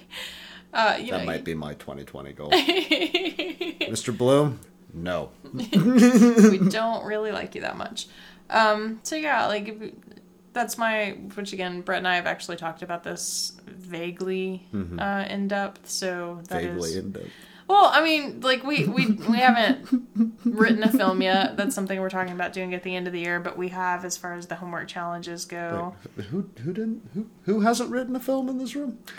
[0.73, 2.51] uh, you that know, might be my 2020 goal.
[2.51, 4.17] Mr.
[4.17, 4.59] Bloom,
[4.97, 5.31] no.
[5.53, 8.09] we don't really like you that much.
[8.51, 9.93] Um, so yeah, like if,
[10.53, 14.67] that's my which again, Brett and I have actually talked about this vaguely
[14.99, 15.89] uh, in depth.
[15.89, 16.75] So that is Mm-hmm.
[16.81, 17.31] Vaguely in depth.
[17.69, 19.87] well, I mean, like we we we haven't
[20.45, 21.57] written a film yet.
[21.57, 23.39] That's something we're talking about doing at the end of the year.
[23.41, 25.95] But we have, as far as the homework challenges go.
[26.17, 28.99] Wait, who who didn't who who hasn't written a film in this room?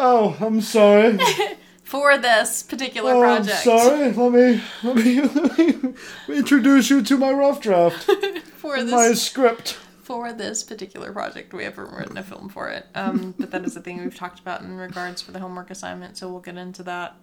[0.00, 1.18] Oh, I'm sorry.
[1.88, 4.12] For this particular Oh, I'm project, sorry.
[4.12, 5.94] Let me let me, let me
[6.28, 8.02] introduce you to my rough draft,
[8.56, 9.78] for this my script.
[10.02, 11.54] for this particular project.
[11.54, 12.84] We haven't written a film for it.
[12.94, 16.18] Um, but that is the thing we've talked about in regards for the homework assignment.
[16.18, 17.16] So we'll get into that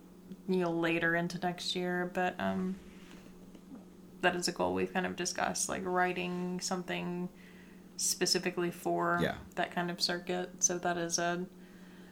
[0.50, 2.10] you know later into next year.
[2.12, 2.76] But um,
[4.22, 7.30] that is a goal we've kind of discussed, like writing something
[7.98, 9.36] specifically for Yeah.
[9.58, 10.50] that kind of circuit.
[10.58, 11.46] So that is a.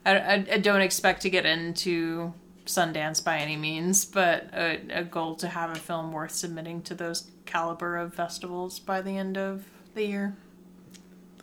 [0.05, 2.33] I, I, I don't expect to get into
[2.65, 6.95] Sundance by any means, but a, a goal to have a film worth submitting to
[6.95, 10.35] those caliber of festivals by the end of the year.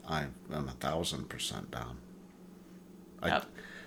[0.09, 1.99] I am a thousand percent down.
[3.23, 3.47] I, Yep.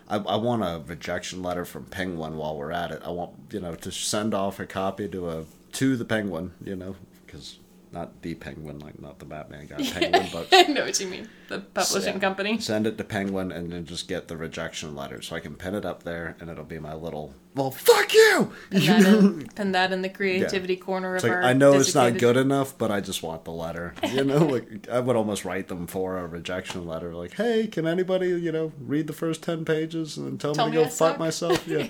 [0.09, 3.01] I, I want a rejection letter from Penguin while we're at it.
[3.03, 6.75] I want you know to send off a copy to a to the Penguin, you
[6.75, 7.57] know, because
[7.93, 11.29] not the Penguin, like not the Batman guy, Penguin, but I know what you mean.
[11.47, 12.19] The publishing Yeah.
[12.19, 12.59] company.
[12.59, 15.75] Send it to Penguin and then just get the rejection letter so I can pin
[15.75, 18.51] it up there and it'll be my little well fuck you.
[18.71, 21.43] Pin that in, pin that in the creativity corner It's of like, our.
[21.43, 23.93] I know it's not good enough, but I just want the letter.
[24.11, 27.85] You know, like I would almost write them for a rejection letter, like, "Hey, can
[27.85, 30.81] anybody, you know, read the first ten pages and then tell, Tell me me to
[30.81, 31.87] I go fuck suck?" myself?" Yeah.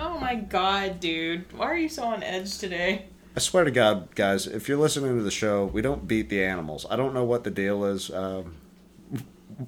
[0.00, 1.52] Oh my god, dude!
[1.56, 3.06] Why are you so on edge today?
[3.38, 6.42] I swear to God, guys, if you're listening to the show, we don't beat the
[6.42, 6.84] animals.
[6.90, 8.10] I don't know what the deal is.
[8.10, 8.56] Um,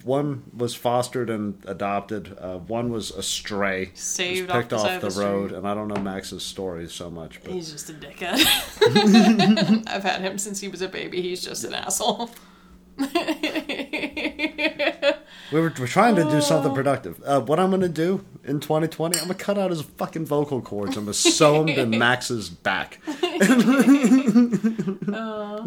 [0.02, 2.36] one was fostered and adopted.
[2.36, 5.58] Uh, one was a stray, Saved off picked the off, the, the road, street.
[5.58, 8.44] and I don't know Max's story so much, but He's just a dickhead.
[9.88, 11.22] I've had him since he was a baby.
[11.22, 12.28] He's just an asshole.
[15.52, 16.40] we were, we're trying to do Oh.
[16.40, 17.20] something productive.
[17.24, 20.96] Uh, what I'm gonna do in 2020, I'm gonna cut out his fucking vocal cords.
[20.96, 22.98] I'm gonna sew them to Max's back.
[23.06, 24.98] I'm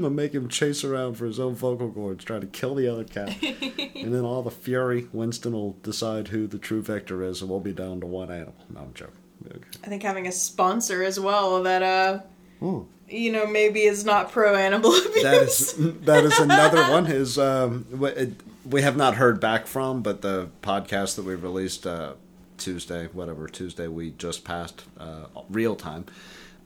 [0.01, 3.03] gonna make him chase around for his own vocal cords, trying to kill the other
[3.03, 3.35] cat.
[3.43, 7.59] and then all the fury, Winston will decide who the true victor is, and we'll
[7.59, 8.55] be down to one animal.
[8.73, 9.15] No, I'm joking.
[9.47, 9.59] Okay.
[9.83, 12.19] I think having a sponsor as well that uh
[12.65, 12.87] Ooh.
[13.09, 15.23] you know maybe is not pro animal abuse.
[15.23, 15.73] That is
[16.05, 17.07] that is another one.
[17.07, 18.31] Is um, it,
[18.65, 22.13] we have not heard back from, but the podcast that we released uh,
[22.57, 26.05] Tuesday, whatever Tuesday we just passed, uh, real time.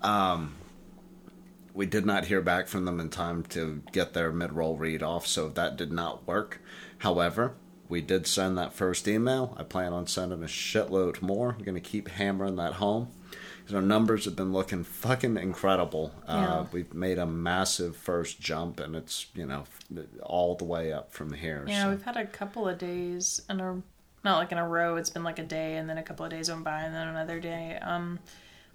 [0.01, 0.55] Um,
[1.73, 5.03] we did not hear back from them in time to get their mid roll read
[5.03, 6.59] off, so that did not work.
[6.99, 7.53] However,
[7.89, 9.55] we did send that first email.
[9.57, 11.55] I plan on sending a shitload more.
[11.57, 13.09] I'm going to keep hammering that home.
[13.73, 16.13] Our numbers have been looking fucking incredible.
[16.27, 16.65] Uh, Yeah.
[16.71, 19.65] we've made a massive first jump, and it's you know
[20.23, 21.63] all the way up from here.
[21.67, 21.89] Yeah, so.
[21.91, 23.81] we've had a couple of days in a
[24.23, 24.95] not like in a row.
[24.95, 27.07] It's been like a day, and then a couple of days went by, and then
[27.07, 27.77] another day.
[27.81, 28.19] Um,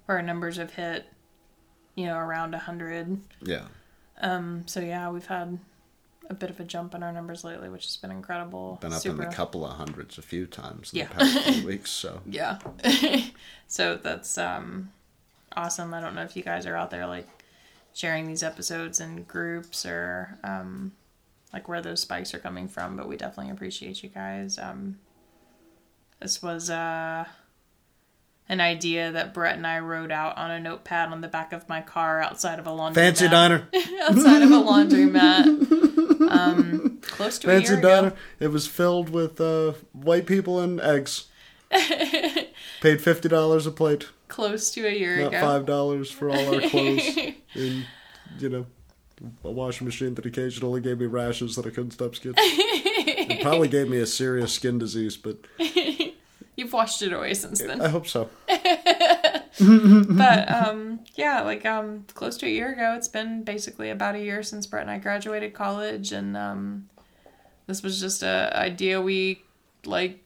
[0.05, 1.05] where our numbers have hit,
[1.95, 3.19] you know, around a hundred.
[3.41, 3.65] yeah.
[4.21, 5.57] Um, so yeah, we've had
[6.29, 8.77] a bit of a jump in our numbers lately, which has been incredible.
[8.81, 9.23] Been up Super.
[9.23, 11.07] in the couple of hundreds a few times in Yeah.
[11.09, 11.91] the past few weeks.
[11.91, 12.59] So Yeah.
[13.67, 14.91] so that's um
[15.55, 15.93] awesome.
[15.93, 17.27] I don't know if you guys are out there like
[17.93, 20.93] sharing these episodes in groups or um
[21.51, 24.57] like where those spikes are coming from, but we definitely appreciate you guys.
[24.57, 24.97] Um
[26.19, 27.25] this was uh
[28.49, 31.67] an idea that Brett and I wrote out on a notepad on the back of
[31.69, 33.67] my car outside of a laundry fancy diner.
[34.03, 36.02] outside of a laundromat
[36.33, 38.07] um, close to a Fancy year diner.
[38.07, 38.17] ago.
[38.39, 41.25] It was filled with uh, white people and eggs.
[42.81, 45.39] Paid fifty dollars a plate, Close to a year not ago.
[45.41, 47.17] five dollars for all our clothes,
[47.55, 47.85] and
[48.39, 48.65] you know,
[49.43, 52.33] a washing machine that occasionally gave me rashes that I couldn't stop skitching.
[52.37, 55.37] it probably gave me a serious skin disease, but
[56.55, 57.81] You've washed it away since then.
[57.81, 58.29] I hope so.
[60.09, 64.19] but um yeah like um close to a year ago it's been basically about a
[64.19, 66.89] year since brett and i graduated college and um
[67.67, 69.41] this was just a idea we
[69.85, 70.19] like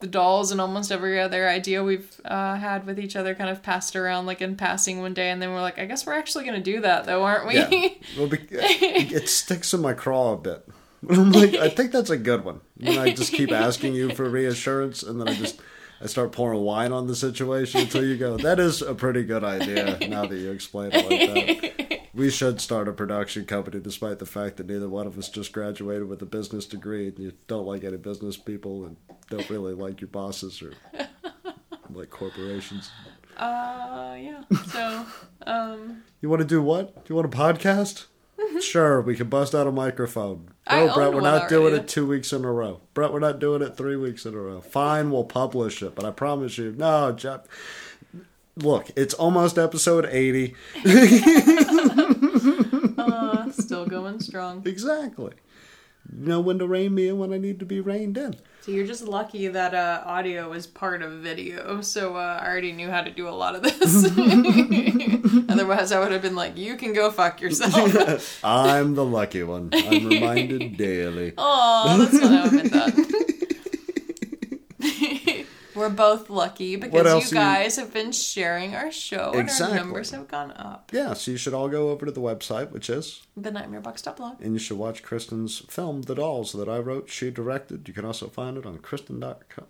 [0.00, 3.64] the dolls and almost every other idea we've uh, had with each other kind of
[3.64, 6.44] passed around like in passing one day and then we're like i guess we're actually
[6.44, 7.68] gonna do that though aren't we Yeah.
[8.16, 10.66] Well, be- it sticks in my craw a bit.
[11.08, 12.60] I'm like, I think that's a good one.
[12.80, 15.60] And I just keep asking you for reassurance, and then I just
[16.00, 18.36] I start pouring wine on the situation until you go.
[18.36, 19.98] That is a pretty good idea.
[20.08, 24.26] Now that you explain it like that, we should start a production company, despite the
[24.26, 27.66] fact that neither one of us just graduated with a business degree, and you don't
[27.66, 28.96] like any business people, and
[29.28, 30.72] don't really like your bosses or
[31.92, 32.90] like corporations.
[33.36, 35.06] uh yeah so
[35.46, 36.94] um You want to do what?
[37.04, 38.06] Do you want a podcast?
[38.62, 40.50] Sure, we can bust out a microphone.
[40.66, 42.80] I No, Brett, we're not doing it two weeks in a row.
[42.94, 44.60] Brett, we're not doing it three weeks in a row.
[44.60, 47.42] Fine, we'll publish it, but I promise you, no, Jeff.
[48.56, 50.56] Look, it's almost episode 80.
[52.98, 55.32] uh, still going strong Exactly.
[56.10, 58.34] Know when to rein me in when I need to be reined in.
[58.62, 61.80] So you're just lucky that uh, audio is part of video.
[61.82, 64.10] So uh, I already knew how to do a lot of this.
[65.48, 69.70] Otherwise, I would have been like, "You can go fuck yourself." I'm the lucky one.
[69.72, 71.32] I'm reminded daily.
[71.38, 73.04] Oh, that's how I meant that.
[75.74, 79.78] We're both lucky because you are you- guys have been sharing our show and Exactly.
[79.78, 80.90] our numbers have gone up.
[80.92, 84.40] Yeah, so you should all go over to the website, which is TheNightmareBox.blog.
[84.42, 87.86] and you should watch Kristen's film, The Dolls, that I wrote, she directed.
[87.86, 89.66] You can also find it on Kristen.com,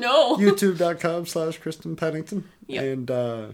[0.00, 0.36] no.
[0.38, 2.48] youtube.com slash Kristen Pennington.
[2.68, 2.82] Yep.
[2.82, 3.46] And uh,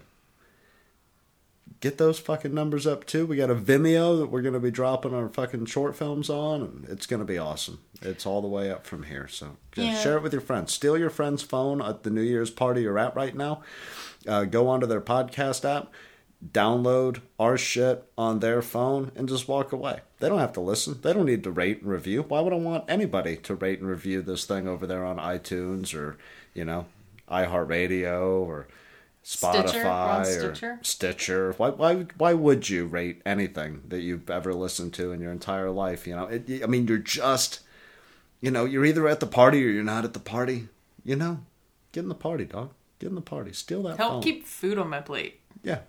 [1.81, 3.27] get those fucking numbers up too.
[3.27, 6.63] We got a Vimeo that we're going to be dropping our fucking short films on,
[6.63, 7.81] and it's going to be awesome.
[8.03, 9.29] It's all the way up from here.
[9.29, 9.99] So just Yeah.
[10.01, 10.73] share it with your friends.
[10.73, 13.63] Steal your friend's phone at the New Year's party you're at right now.
[14.27, 15.93] Uh, go onto their podcast app,
[16.53, 20.01] download our shit on their phone, and just walk away.
[20.19, 20.99] They don't have to listen.
[21.03, 22.23] They don't need to rate and review.
[22.23, 25.95] Why would I want anybody to rate and review this thing over there on iTunes
[25.95, 26.17] or,
[26.55, 26.87] you know,
[27.31, 28.67] iHeartRadio or
[29.27, 30.51] Spotify Stitcher?
[30.51, 30.79] Or Stitcher?
[30.83, 31.53] Stitcher.
[31.57, 35.69] Why, why, why would you rate anything that you've ever listened to in your entire
[35.69, 36.07] life?
[36.07, 37.59] You know, it, I mean, you're just,
[38.41, 40.69] you know, you're either at the party or you're not at the party.
[41.05, 41.41] You know,
[41.91, 42.71] get in the party, dog.
[43.01, 43.53] Get in the party.
[43.53, 44.23] Steal that Help phone.
[44.23, 45.41] keep food on my plate.
[45.61, 45.81] Yeah.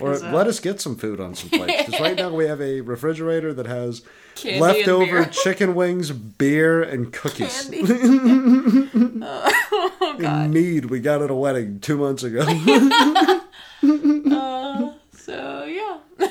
[0.00, 1.84] Or uh, let us get some food on some plates.
[1.84, 4.00] Because right now we have a refrigerator that has
[4.42, 7.68] leftover chicken wings, beer, and cookies.
[10.12, 10.44] Oh, God.
[10.44, 12.44] And mead we got at a wedding two months ago.
[13.84, 15.98] Uh, so, yeah.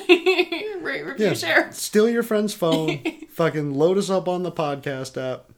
[0.80, 1.34] Rate, review, yeah.
[1.34, 1.70] share.
[1.72, 3.02] Steal your friend's phone.
[3.30, 5.50] fucking load us up on the podcast app.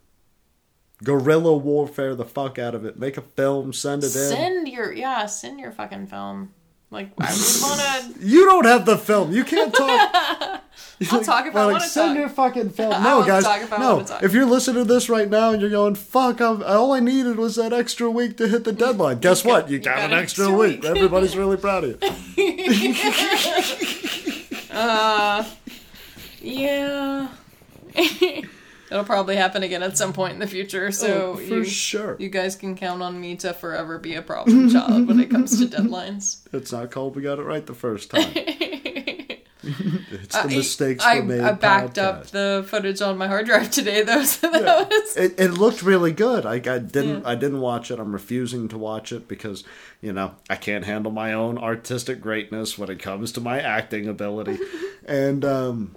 [1.05, 2.99] Guerrilla warfare the fuck out of it.
[2.99, 4.11] Make a film, send it in.
[4.29, 6.53] Send your, yeah, send your fucking film.
[6.91, 8.27] Like, I would want to.
[8.27, 9.33] You don't have the film.
[9.33, 10.63] You can't talk.
[11.11, 12.19] I'll talk if I Well, wanna Send talk.
[12.19, 12.91] your fucking film.
[13.03, 13.43] No, guys.
[13.45, 14.03] talk if I no.
[14.03, 14.23] talk.
[14.23, 17.37] If you're listening to this right now and you're going, "Fuck," I'm, all I needed
[17.37, 19.19] was that extra week to hit the deadline.
[19.19, 19.69] Guess what?
[19.71, 20.83] You got, got an extra, week.
[20.83, 20.85] week.
[20.85, 22.03] Everybody's really proud of
[22.37, 22.95] you.
[24.71, 25.45] Uh,
[26.41, 27.29] yeah.
[27.95, 32.17] It'll probably happen again at some point in the future, so Oh, for you, sure.
[32.19, 35.59] you guys can count on me to forever be a problem child when it comes
[35.61, 36.39] to deadlines.
[36.53, 37.15] It's not called.
[37.15, 38.35] We got it right the first time.
[40.11, 41.41] it's the I- mistakes I, made.
[41.41, 44.83] I backed up the footage on my hard drive today, though, so that Yeah.
[44.89, 45.17] was.
[45.17, 46.45] It, it looked really good.
[46.47, 47.29] I, I didn't Yeah.
[47.29, 47.99] I didn't watch it.
[47.99, 49.65] I'm refusing to watch it because
[50.01, 54.09] you know I can't handle my own artistic greatness when it comes to my acting
[54.09, 54.59] ability.
[55.07, 55.95] and um,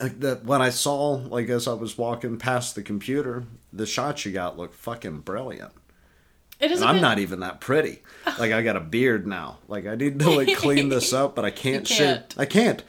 [0.00, 4.24] like that when I saw like as I was walking past the computer, the shots
[4.24, 5.72] you got looked fucking brilliant.
[6.62, 8.02] It is I'm bit- not even that pretty.
[8.38, 9.58] Like I got a beard now.
[9.68, 12.34] Like I need to like clean this up, but I can't, can't.
[12.38, 12.82] I can't.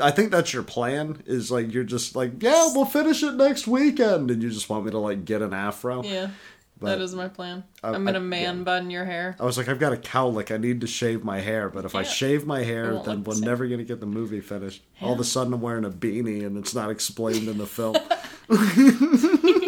[0.00, 1.22] I think that's your plan.
[1.26, 4.84] Is like you're just like, yeah, we'll finish it next weekend, and you just want
[4.84, 6.02] me to like get an afro.
[6.04, 6.28] Yeah,
[6.78, 7.64] But- that is my plan.
[7.82, 8.62] I- I'm gonna I- man yeah.
[8.64, 9.36] bun your hair.
[9.40, 10.54] I was like, I've got a cowlick.
[10.54, 13.44] I need to shave my hair, but if I shave my hair, then we're same.
[13.44, 14.82] never gonna get the movie finished.
[15.00, 17.96] All of a sudden, I'm wearing a beanie, and it's not explained in the film.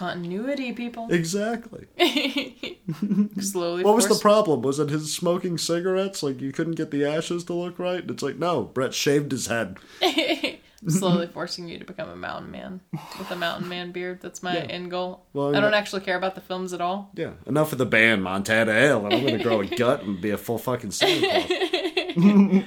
[0.00, 1.08] Continuity, people.
[1.10, 1.86] exactly.
[3.38, 3.84] Slowly.
[3.84, 4.62] What was the problem?
[4.62, 6.22] Was it his smoking cigarettes?
[6.22, 8.02] Like you couldn't get the ashes to look right?
[8.08, 9.76] It's like no, Brett shaved his head.
[10.88, 12.80] slowly forcing you to become a mountain man
[13.18, 14.20] with a mountain man beard.
[14.22, 14.60] That's my Yeah.
[14.62, 15.26] end goal.
[15.34, 17.10] Well, I don't actually care about the films at all.
[17.14, 20.30] Yeah, enough of the band Montana Ale, and I'm gonna grow a gut and be
[20.30, 22.64] a full fucking Santa Claus.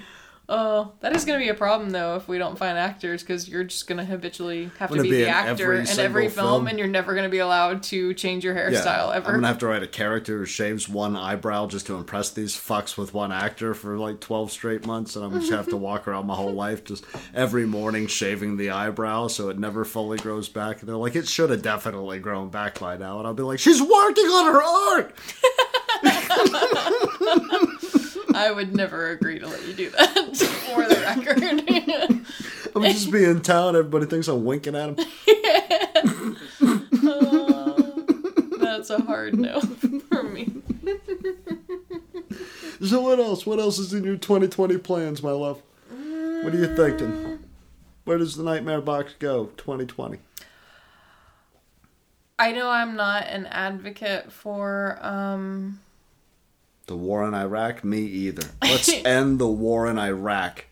[0.50, 3.48] Oh, that is going to be a problem though if we don't find actors because
[3.48, 6.48] you're just going to habitually have to be, be the actor every in every film,
[6.48, 6.68] film.
[6.68, 9.30] and you're never going to be allowed to change your Yeah, hairstyle ever.
[9.30, 12.58] I'm gonna have to write a character who shaves one eyebrow just to impress these
[12.58, 16.10] fucks with one actor for like 12 straight months, and I'm just have to walk
[16.10, 20.50] around my whole life just every morning shaving the eyebrow so it never fully grows
[20.50, 20.82] back.
[20.82, 23.60] And they're like, it should have definitely grown back by now, and I'll be like,
[23.60, 25.16] she's working on her art.
[28.34, 30.38] I would never agree to let you do that
[30.74, 31.42] for the record.
[32.76, 33.76] I'm just be in town.
[33.76, 35.06] Everybody thinks I'm winking at them.
[38.60, 40.52] That's a hard no for me.
[42.84, 43.46] So what else?
[43.46, 45.62] What else is in your 2020 plans, my love?
[45.90, 47.40] What are you thinking?
[48.04, 49.46] Where does the Nightmare Box go?
[49.58, 50.18] 2020.
[52.40, 55.80] I know I'm not an advocate for um
[56.88, 57.84] The war in Iraq?
[57.84, 58.48] Me either.
[58.62, 60.66] Let's end the war in Iraq.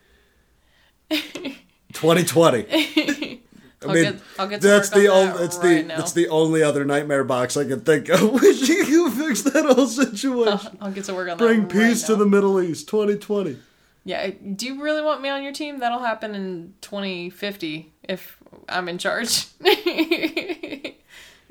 [1.09, 2.66] 2020.
[3.84, 5.97] I I'll mean, get I'll get that's the on only that that's right the now.
[5.97, 8.32] that's the only other nightmare box I can think of.
[8.41, 10.78] Wish you could fix that whole situation.
[10.80, 11.70] I'll get to work on Bring that.
[11.70, 12.20] Bring peace right to now.
[12.20, 12.88] the Middle East.
[12.89, 13.57] 2020.
[14.03, 15.80] Yeah, do you really want me on your team?
[15.80, 18.38] That'll happen in 2050 if
[18.70, 19.45] I'm in charge.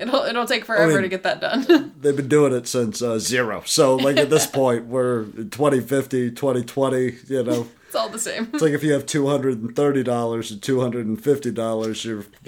[0.01, 1.93] It'll it'll take forever mean- to get that done.
[2.01, 3.63] They've been doing it since uh, zero.
[3.65, 7.17] So like at this point, we're in 2050, 2020.
[7.27, 7.67] You know.
[7.85, 8.49] it's all the same.
[8.53, 11.51] It's like if you have two hundred and thirty dollars and two hundred and fifty
[11.51, 12.25] dollars, you're,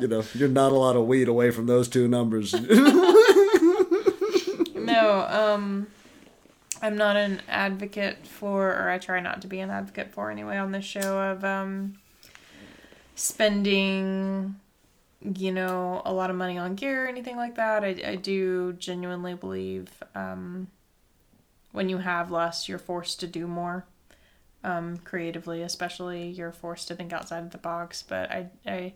[0.00, 2.54] you know, you're not a lot of weed away from those two numbers.
[4.74, 5.86] No, um
[6.80, 10.56] I'm not an advocate for or I try not to be an advocate for anyway
[10.56, 11.94] on this show of um
[13.16, 14.54] spending
[15.20, 17.84] you know a lot of money on gear or anything like that.
[17.84, 20.68] I I do genuinely believe um
[21.72, 23.86] when you have less you're forced to do more.
[24.64, 28.94] Um creatively especially you're forced to think outside of the box, but I I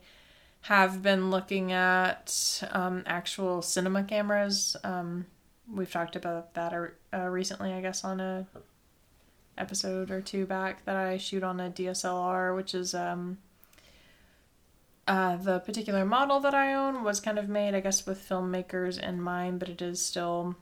[0.62, 4.76] have been looking at um, actual cinema cameras.
[4.84, 5.26] Um,
[5.72, 6.72] we've talked about that
[7.12, 8.46] uh, recently, I guess, on a
[9.58, 13.38] episode or two back that I shoot on a DSLR, which is um,
[15.07, 19.00] uh, the particular model that I own was kind of made, I guess, with filmmakers
[19.00, 20.55] in mind, but it is still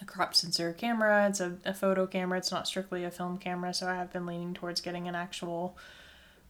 [0.00, 1.28] a crop sensor camera.
[1.28, 2.38] It's a, a photo camera.
[2.38, 5.76] It's not strictly a film camera, so I have been leaning towards getting an actual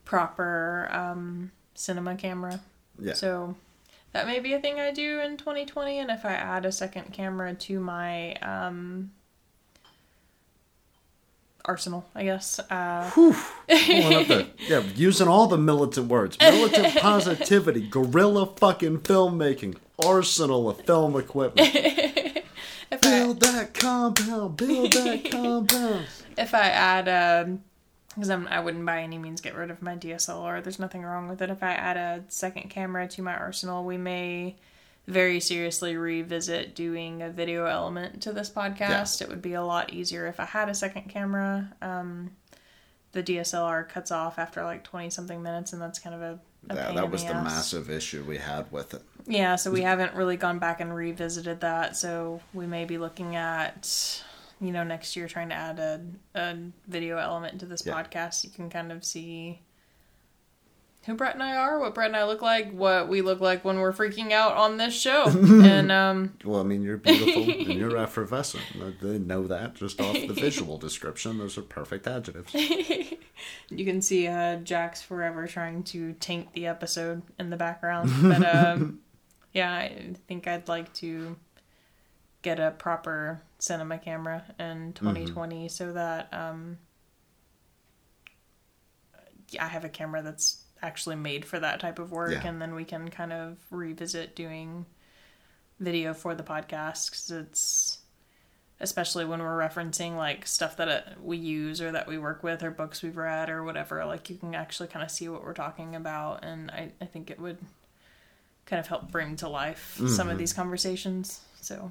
[0.05, 2.61] proper um, cinema camera.
[3.01, 3.15] Yeah.
[3.15, 3.57] So
[4.13, 7.13] that may be a thing I do in 2020, and if I add a second
[7.13, 9.11] camera to my um,
[11.69, 12.59] arsenal, I guess.
[12.59, 20.81] Uh, the- yeah, using all the militant words: militant positivity, guerrilla fucking filmmaking, arsenal of
[20.81, 21.69] film equipment.
[21.75, 24.57] if I Build that compound.
[24.57, 26.07] Build that compound.
[26.37, 27.61] if I add
[28.15, 30.63] because I'm I wouldn't by any means get rid of my DSLR.
[30.63, 31.51] There's nothing wrong with it.
[31.51, 34.57] If I add a second camera to my arsenal, we may
[35.09, 39.21] very seriously revisit doing a video element to this podcast.
[39.23, 41.73] It would be a lot easier if I had a second camera.
[41.83, 42.31] Um,
[43.13, 46.41] the DSLR cuts off after like twenty something minutes, and that's kind of a,
[46.71, 49.03] a Yeah, pain that was the, the massive issue we had with it.
[49.27, 51.97] Yeah, so we haven't really gone back and revisited that.
[51.97, 54.23] So we may be looking at,
[54.61, 56.01] you know, next year trying to add a,
[56.35, 56.57] a
[56.87, 57.95] video element to this Yeah.
[57.95, 58.45] podcast.
[58.45, 59.61] You can kind of see
[61.09, 63.65] who Brett and I are, what Brett and I look like, what we look like
[63.65, 65.25] when we're freaking out on this show.
[65.29, 68.63] and um, Well, I mean, you're beautiful and you're effervescent.
[69.01, 71.39] They know that just off the visual description.
[71.39, 72.53] Those are perfect adjectives.
[73.71, 78.13] you can see uh, Jax forever trying to taint the episode in the background.
[78.21, 79.01] But um,
[79.55, 81.37] yeah, I think I'd like to
[82.43, 86.77] get a proper cinema camera in 2020 so that um,
[89.59, 92.47] I have a camera that's actually made for that type of work, Yeah.
[92.49, 94.87] and then we can kind of revisit doing
[95.81, 97.99] video for the podcast because it's
[98.81, 102.63] especially when we're referencing like stuff that uh, we use or that we work with
[102.63, 105.53] or books we've read or whatever like you can actually kind of see what we're
[105.55, 107.59] talking about and i, I think it would
[108.67, 111.91] kind of help bring to life some of these conversations so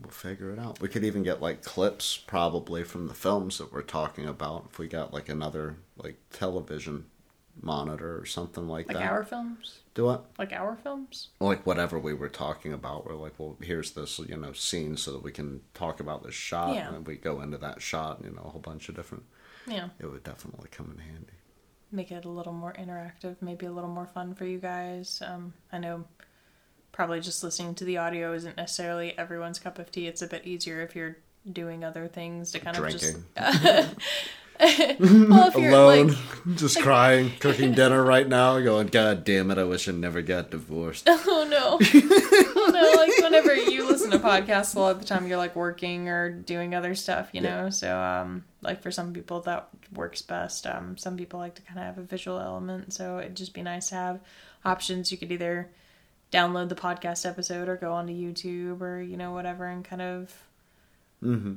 [0.00, 0.80] We'll figure it out.
[0.80, 4.78] We could even get like clips probably from the films that we're talking about if
[4.78, 7.04] we got like another like television
[7.60, 9.02] monitor or something like, like that.
[9.02, 10.26] Like our films Do what?
[10.38, 14.36] like our films Like whatever we were talking about, we're like, well, here's this, you
[14.36, 16.94] know, scene so that we can talk about this shot, Yeah.
[16.94, 19.24] and we go into that shot, you know, a whole bunch of different.
[19.66, 21.32] yeah It would definitely come in handy.
[21.92, 25.20] make it a little more interactive, maybe a little more fun for you guys.
[25.26, 26.04] Um, I know
[26.92, 30.06] probably just listening to the audio isn't necessarily everyone's cup of tea.
[30.08, 31.16] It's a bit easier if you're
[31.50, 33.24] doing other things to kind Drinking.
[33.36, 33.94] of just.
[35.00, 36.16] well, if you're Alone, like,
[36.56, 40.50] just crying, cooking dinner right now, going, God damn it, I wish I never got
[40.50, 41.04] divorced.
[41.08, 45.26] oh no, oh no, like whenever you listen to podcasts, a lot of the time
[45.26, 47.70] you're like working or doing other stuff, you know.
[47.70, 50.66] So, um, like for some people that works best.
[50.66, 53.62] Um, some people like to kind of have a visual element, so it'd just be
[53.62, 54.20] nice to have
[54.64, 55.10] options.
[55.10, 55.70] You could either
[56.30, 60.44] download the podcast episode or go onto YouTube or you know whatever and kind of
[61.20, 61.54] hmm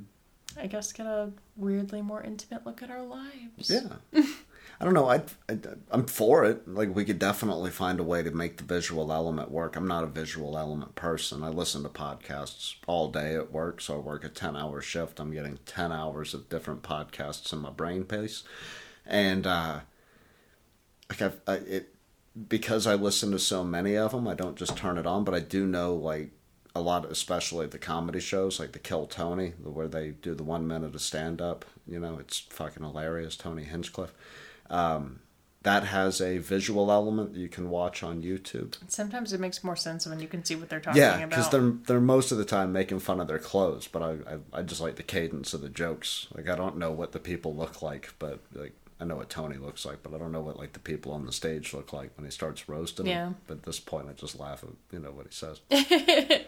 [0.59, 3.69] I guess get a weirdly more intimate look at our lives.
[3.69, 3.87] Yeah.
[4.79, 5.09] I don't know.
[5.09, 5.57] I, I
[5.91, 6.67] I'm for it.
[6.67, 9.75] Like we could definitely find a way to make the visual element work.
[9.75, 11.43] I'm not a visual element person.
[11.43, 15.19] I listen to podcasts all day at work, so I work a 10 hour shift.
[15.19, 18.43] I'm getting 10 hours of different podcasts in my brain pace,
[19.05, 19.81] and uh,
[21.09, 21.95] like I've, I, it
[22.47, 24.27] because I listen to so many of them.
[24.27, 26.31] I don't just turn it on, but I do know like
[26.75, 30.67] a lot, especially the comedy shows like the Kill Tony, where they do the one
[30.67, 31.65] minute of stand up.
[31.87, 33.35] You know, it's fucking hilarious.
[33.35, 34.13] Tony Hinchcliffe.
[34.69, 35.19] Um,
[35.61, 38.75] that has a visual element that you can watch on YouTube.
[38.89, 41.29] Sometimes it makes more sense when you can see what they're talking Yeah, about.
[41.29, 44.11] because they're they're most of the time making fun of their clothes, but I,
[44.55, 46.27] I I just like the cadence of the jokes.
[46.35, 48.73] Like I don't know what the people look like, but like
[49.03, 51.25] I know what Tony looks like, but I don't know what like the people on
[51.25, 53.05] the stage look like when he starts roasting.
[53.05, 53.25] Yeah.
[53.25, 53.35] Them.
[53.47, 55.59] But at this point, I just laugh at you know what he says.
[55.71, 56.45] I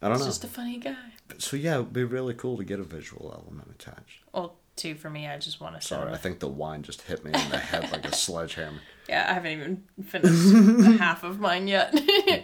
[0.00, 0.10] don't know.
[0.12, 0.26] He's know.
[0.26, 0.96] just a funny guy.
[1.36, 4.22] So yeah, it'd be really cool to get a visual element attached.
[4.32, 5.26] Well, two for me.
[5.26, 7.90] I just want to Sorry, I think the wine just hit me in the head
[7.90, 8.80] like a sledgehammer.
[9.08, 11.94] Yeah, I haven't even finished half of mine yet.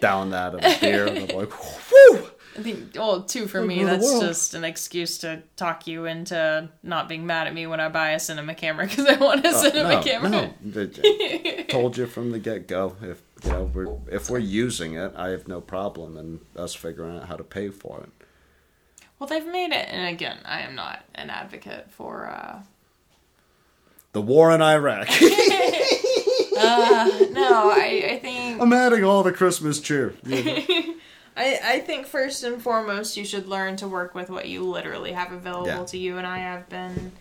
[0.00, 1.52] Down that of a beer, and I'm like,
[1.90, 2.26] whoo!
[2.56, 5.86] I think, well, two for me, Welcome to the that's just an excuse to talk
[5.86, 9.16] you into not being mad at me when I buy a cinema camera because I
[9.16, 10.28] want a uh, cinema no, camera.
[10.30, 10.54] no.
[10.76, 12.96] I told you from the get go.
[13.00, 17.16] If you know we're if we're using it, I have no problem in us figuring
[17.16, 18.26] out how to pay for it.
[19.22, 22.26] Well, they've made it, and again, I am not an advocate for.
[22.26, 22.62] uh
[24.10, 25.06] The war in Iraq.
[26.62, 30.14] No, I, I think I'm adding all the Christmas cheer.
[30.26, 30.96] I,
[31.36, 35.30] I think first and foremost you should learn to work with what you literally have
[35.32, 35.84] available Yeah.
[35.84, 37.12] to you and I have been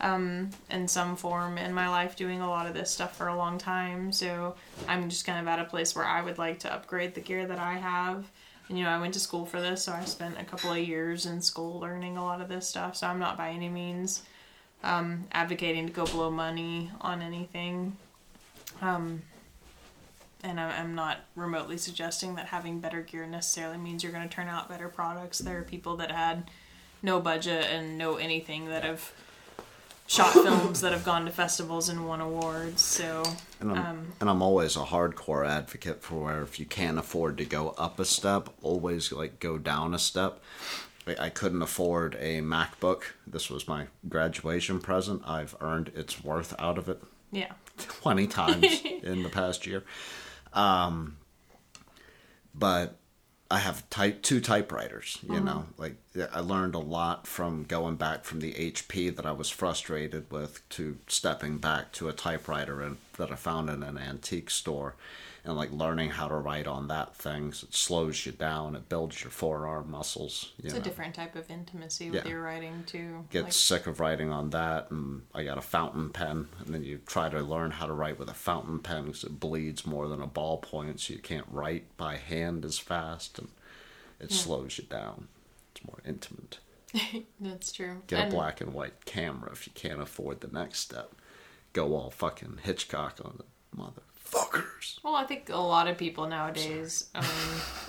[0.00, 3.36] um, in some form in my life doing a lot of this stuff for a
[3.36, 4.54] long time so
[4.88, 7.46] I'm just kind of at a place where I would like to upgrade the gear
[7.46, 8.24] that I have
[8.68, 10.78] and you know I went to school for this so I spent a couple of
[10.78, 14.22] years in school learning a lot of this stuff so I'm not by any means
[14.82, 17.96] um, advocating to go blow money on anything
[18.82, 19.22] um,
[20.42, 24.48] and I'm not remotely suggesting that having better gear necessarily means you're going to turn
[24.48, 25.38] out better products.
[25.38, 26.50] There are people that had
[27.02, 29.12] no budget and no anything that have
[30.06, 32.82] shot films that have gone to festivals and won awards.
[32.82, 33.22] So,
[33.60, 37.38] And I'm, um, and I'm always a hardcore advocate for where if you can't afford
[37.38, 40.42] to go up a step, always like go down a step.
[41.06, 43.02] I- couldn't afford a MacBook.
[43.26, 45.22] This was my graduation present.
[45.24, 47.00] I've earned its worth out of it
[47.30, 47.52] yeah.
[47.78, 49.84] 20 times in the past year.
[50.52, 51.18] Um,
[52.54, 52.96] but
[53.50, 55.94] I have type two typewriters, you know, like
[56.32, 60.66] I learned a lot from going back from the HP that I was frustrated with
[60.70, 64.94] to stepping back to a typewriter and, that I found in an antique store
[65.44, 67.52] and like learning how to write on that thing.
[67.52, 68.74] So it slows you down.
[68.76, 70.52] It builds your forearm muscles.
[70.58, 72.30] You It's know a different type of intimacy with Yeah.
[72.30, 73.24] your writing, too.
[73.30, 76.82] get Like, sick of writing on that and i got a fountain pen and then
[76.82, 80.08] you try to learn how to write with a fountain pen because it bleeds more
[80.08, 83.48] than a ballpoint so you can't write by hand as fast and
[84.18, 85.28] it slows you down
[85.76, 86.58] it's more intimate
[87.40, 88.02] that's true.
[88.06, 91.14] get a black and white camera if you can't afford the next step
[91.72, 93.44] go all fucking hitchcock on the
[93.76, 97.22] motherfuckers Well, I think a lot of people nowadays own.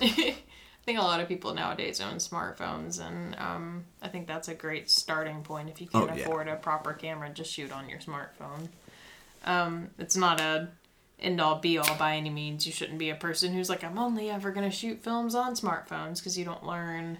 [0.00, 4.54] I think a lot of people nowadays own smartphones, and um, I think that's a
[4.54, 5.68] great starting point.
[5.68, 6.22] If you can't Oh, yeah.
[6.22, 8.68] afford a proper camera, just shoot on your smartphone.
[9.44, 10.68] Um, it's not a
[11.20, 12.66] end all be all by any means.
[12.66, 15.54] You shouldn't be a person who's like, I'm only ever going to shoot films on
[15.54, 17.18] smartphones because you don't learn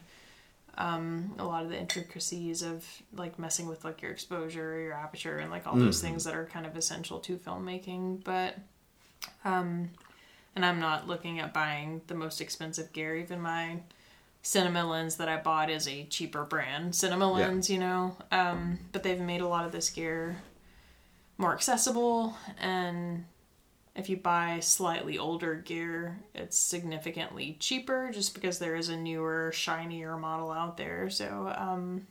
[0.78, 5.38] um, a lot of the intricacies of like messing with like your exposure, your aperture,
[5.38, 8.22] and like all those things that are kind of essential to filmmaking.
[8.24, 8.56] But
[9.44, 9.90] um,
[10.54, 13.16] and I'm not looking at buying the most expensive gear.
[13.16, 13.80] Even my
[14.42, 17.48] cinema lens that I bought is a cheaper brand cinema Yeah.
[17.48, 18.16] lens, you know.
[18.30, 20.36] Um, but they've made a lot of this gear
[21.38, 23.24] more accessible and
[23.98, 29.50] if you buy slightly older gear, it's significantly cheaper just because there is a newer,
[29.52, 31.10] shinier model out there.
[31.10, 32.06] So, um,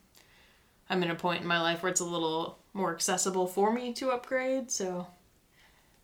[0.89, 3.93] I'm in a point in my life where it's a little more accessible for me
[3.93, 4.69] to upgrade.
[4.69, 5.07] So,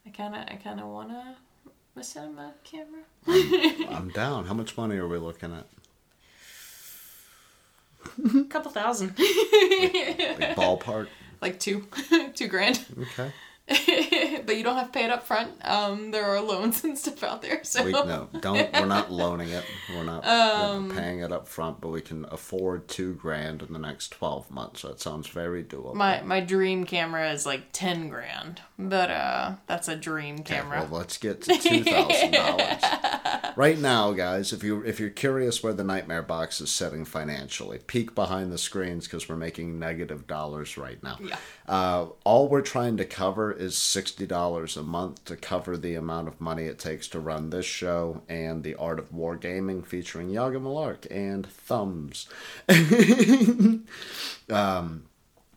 [0.05, 1.35] I kind of, I kind of wanna
[1.95, 3.03] a cinema camera.
[3.93, 4.45] I'm down.
[4.45, 5.67] How much money are we looking at?
[8.35, 9.19] A couple thousand, Like
[10.55, 11.07] ballpark.
[11.41, 11.87] like two,
[12.35, 12.83] two grand.
[12.99, 13.31] Okay.
[14.45, 15.51] but you don't have to pay it up front.
[15.65, 17.63] Um, there are loans and stuff out there.
[17.63, 18.73] So We no, don't.
[18.73, 19.63] We're not loaning it.
[19.89, 23.79] We're not Um, paying it up front, but we can afford two grand in the
[23.79, 24.81] next twelve months.
[24.81, 25.93] That sounds very doable.
[25.93, 30.81] my my dream camera is like ten grand, but uh, that's a dream Okay, camera.
[30.89, 32.83] well, let's get to two thousand dollars.
[33.57, 37.79] right now, guys, if you if you're curious where the Nightmare Box is sitting financially,
[37.79, 41.17] peek behind the screens because we're making negative dollars right now.
[41.21, 41.37] Yeah.
[41.67, 46.27] Uh, all we're trying to cover is sixty dollars a month to cover the amount
[46.27, 50.59] of money it takes to run this show and the Art of Wargaming featuring Yaga
[50.59, 52.27] Malark and Thumbs.
[54.49, 55.03] um,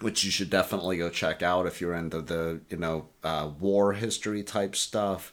[0.00, 3.92] which you should definitely go check out if you're into the you know uh, war
[3.94, 5.32] history type stuff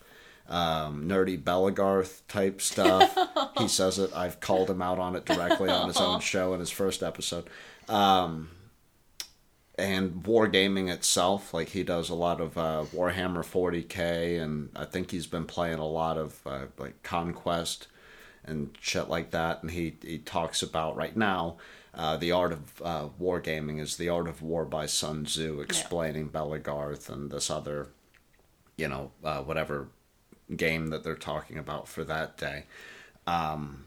[0.49, 3.17] um, nerdy Belagarth type stuff.
[3.55, 4.11] He says it.
[4.15, 7.47] I've called him out on it directly on his own show in his first episode.
[7.87, 8.49] Um,
[9.77, 15.09] and wargaming itself like he does a lot of uh, warhammer 40k and i think
[15.09, 17.87] he's been playing a lot of uh, like conquest
[18.45, 19.61] and shit like that.
[19.61, 21.57] And he, he talks about right now
[21.93, 26.29] uh, the art of uh, wargaming is the art of war by Sun Tzu, explaining
[26.29, 27.89] Belagarth and this other,
[28.77, 29.89] you know, uh, whatever
[30.55, 32.65] game that they're talking about for that day.
[33.27, 33.85] Um,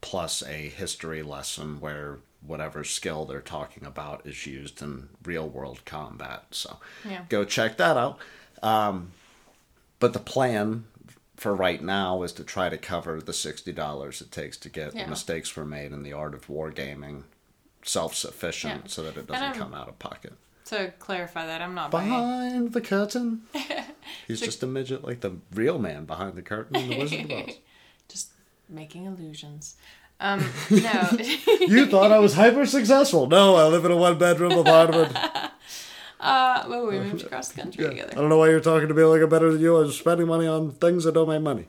[0.00, 5.84] plus a history lesson where whatever skill they're talking about is used in real world
[5.84, 6.44] combat.
[6.52, 7.24] So Yeah.
[7.28, 8.18] go check that out.
[8.62, 9.10] Um,
[9.98, 10.84] but the plan
[11.36, 14.94] for right now is to try to cover the sixty dollars it takes to get
[14.94, 15.04] Yeah.
[15.04, 17.24] the mistakes were made in the art of wargaming
[17.82, 18.88] self sufficient Yeah.
[18.90, 20.32] so that it doesn't come out of pocket.
[20.66, 22.08] To clarify that, I'm not buying.
[22.08, 23.42] Behind the curtain.
[24.28, 27.48] He's just a midget like the real man behind the curtain in the Wizard of
[27.48, 27.54] Oz.
[28.08, 28.28] Just
[28.68, 29.74] making illusions.
[30.20, 31.08] Um, no.
[31.66, 33.26] You thought I was hyper successful.
[33.26, 35.16] No, I live in a one bedroom apartment.
[36.20, 38.12] uh, well, we moved across the country I together.
[38.12, 39.76] I don't know why you're talking to me like I'm better than you.
[39.76, 41.66] I was spending money on things that don't make money.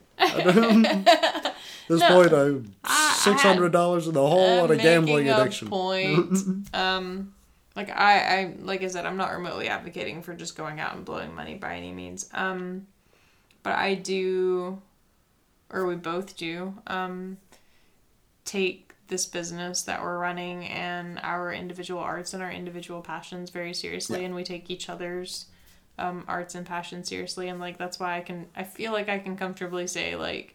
[1.88, 2.08] This No.
[2.08, 2.74] point, I'm
[3.24, 5.66] six hundred dollars in the hole I'm on a gambling addiction.
[5.68, 6.68] A point.
[6.74, 7.34] um,
[7.76, 11.04] like I, I, like I said, I'm not remotely advocating for just going out and
[11.04, 12.28] blowing money by any means.
[12.34, 12.86] Um,
[13.62, 14.80] but I do,
[15.70, 17.36] or we both do, um,
[18.44, 23.74] take this business that we're running and our individual arts and our individual passions very
[23.74, 24.26] seriously, Yeah.
[24.26, 25.46] and we take each other's
[25.98, 29.18] um, arts and passions seriously, and like that's why I can, I feel like I
[29.18, 30.54] can comfortably say like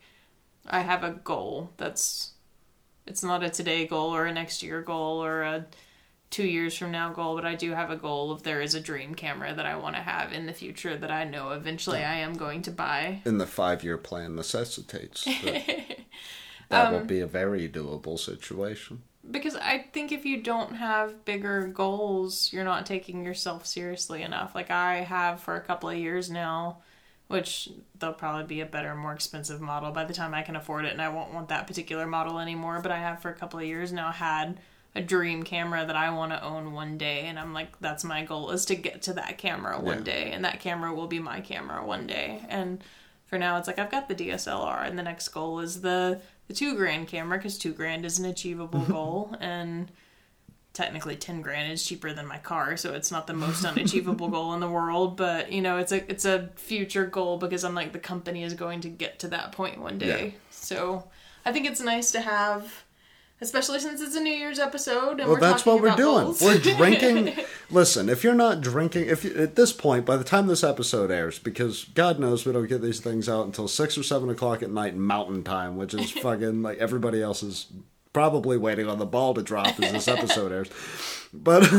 [0.68, 2.32] I have a goal that's
[3.05, 5.66] it's not a today goal or a next year goal or a
[6.30, 8.80] two years from now goal, but I do have a goal of there is a
[8.80, 12.15] dream camera that I want to have in the future that I know eventually I
[12.15, 13.21] am going to buy.
[13.26, 15.97] And the five year plan necessitates that
[16.69, 19.03] that will um, be a very doable situation.
[19.30, 24.53] Because I think if you don't have bigger goals, you're not taking yourself seriously enough.
[24.53, 26.80] Like I have for a couple of years now,
[27.28, 30.86] which they'll probably be a better, more expensive model by the time I can afford
[30.86, 32.82] it, and I won't want that particular model anymore.
[32.84, 34.59] But I have for a couple of years now had
[34.96, 38.24] a dream camera that I want to own one day, and I'm like, that's my
[38.24, 40.04] goal is to get to that camera one Yeah.
[40.04, 42.41] day, and that camera will be my camera one day.
[42.50, 42.82] And
[43.28, 46.54] for now, it's like I've got the DSLR, and the next goal is the the
[46.54, 49.91] two grand camera because two grand is an achievable goal, and
[50.74, 54.54] technically 10 grand is cheaper than my car so it's not the most unachievable goal
[54.54, 57.93] in the world but you know it's a it's a future goal because i'm like
[57.93, 60.32] the company is going to get to that point one day Yeah.
[60.50, 61.06] so
[61.46, 62.84] i think it's nice to have
[63.46, 66.26] especially since it's a new year's episode and Well, we're that's what we're doing.
[66.26, 66.41] goals.
[66.41, 67.34] We're drinking.
[67.70, 71.12] Listen, if you're not drinking, if you, at this point, by the time this episode
[71.12, 74.62] airs, because God knows we don't get these things out until six or seven o'clock
[74.62, 77.68] at night Mountain Time, which is fucking like everybody else is
[78.12, 80.70] probably waiting on the ball to drop as this episode airs.
[81.34, 81.64] But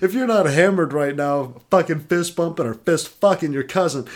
[0.00, 4.06] if you're not hammered right now, fucking fist bumping or fist fucking your cousin.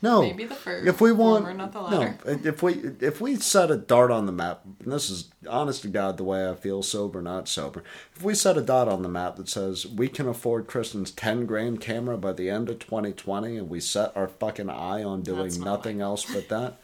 [0.00, 2.14] No, maybe the first if we want former, not the no.
[2.44, 5.88] if we if we set a dart on the map and this is honest to
[5.88, 7.82] god the way i feel sober not sober.
[8.14, 11.46] If we set a dot on the map that says we can afford kristen's 10
[11.46, 15.58] grand camera by the end of 2020 and we set our fucking eye on doing
[15.60, 16.78] nothing else but that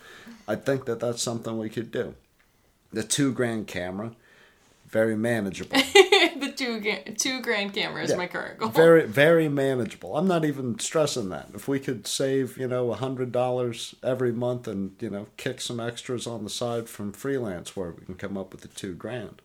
[0.49, 2.15] i think that that's something we could do.
[2.93, 4.12] The two grand camera
[4.95, 5.76] very manageable.
[6.36, 8.16] The two two grand camera is Yeah.
[8.16, 8.68] my current goal.
[8.68, 10.16] Very very manageable.
[10.16, 11.49] I'm not even stressing that.
[11.55, 15.61] If we could save you know a hundred dollars every month and you know kick
[15.61, 18.95] some extras on the side from freelance where we can come up with the two
[18.95, 19.40] grand.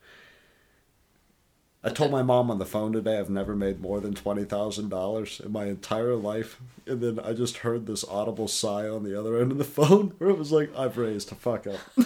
[1.84, 4.89] I told my mom on the phone today I've never made more than twenty thousand
[4.89, 9.18] dollars in my entire life, and then I just heard this audible sigh on the
[9.18, 11.80] other end of the phone where it was like, "I've raised to fuck up."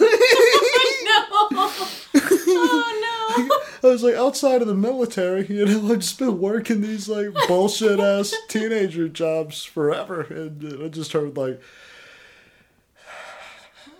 [2.56, 3.00] oh
[3.36, 3.48] I
[3.82, 8.00] was like, outside of the military, you know, I've just been working these like bullshit
[8.00, 11.60] ass teenager jobs forever, and I just heard like,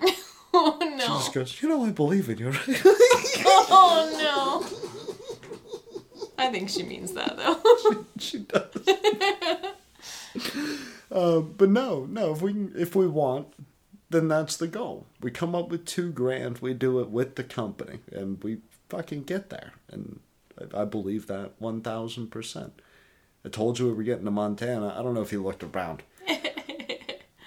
[0.02, 0.10] no!
[0.54, 0.98] Oh she no!
[0.98, 2.82] just goes, "You know, I believe in you." Right?
[3.76, 4.62] Oh no!
[6.38, 8.04] I think she means that though.
[8.18, 8.88] she does.
[11.10, 12.32] um, but no, no.
[12.32, 13.48] If we if we want,
[14.10, 15.06] then that's the goal.
[15.20, 16.58] We come up with two grand.
[16.58, 19.72] We do it with the company, and we fucking get there.
[19.90, 20.20] And
[20.74, 22.80] I, I believe that one thousand percent.
[23.44, 24.94] I told you we were getting to Montana.
[24.98, 26.02] I don't know if you looked around.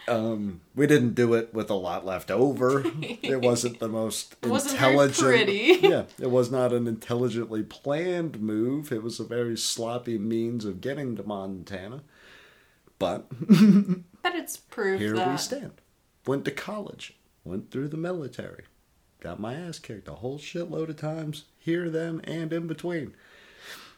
[0.09, 2.81] Um, we didn't do it with a lot left over.
[3.01, 5.17] It wasn't the most It intelligent.
[5.27, 5.79] pretty.
[5.81, 8.93] Yeah, it was not an intelligently planned move.
[8.93, 12.03] It was a very sloppy means of getting to Montana.
[12.99, 13.25] But
[14.23, 15.73] But it's proof here that we stand.
[16.27, 17.15] Went to college.
[17.43, 18.65] Went through the military.
[19.21, 21.45] Got my ass kicked a whole shitload of times.
[21.57, 23.15] Here, then, and in between.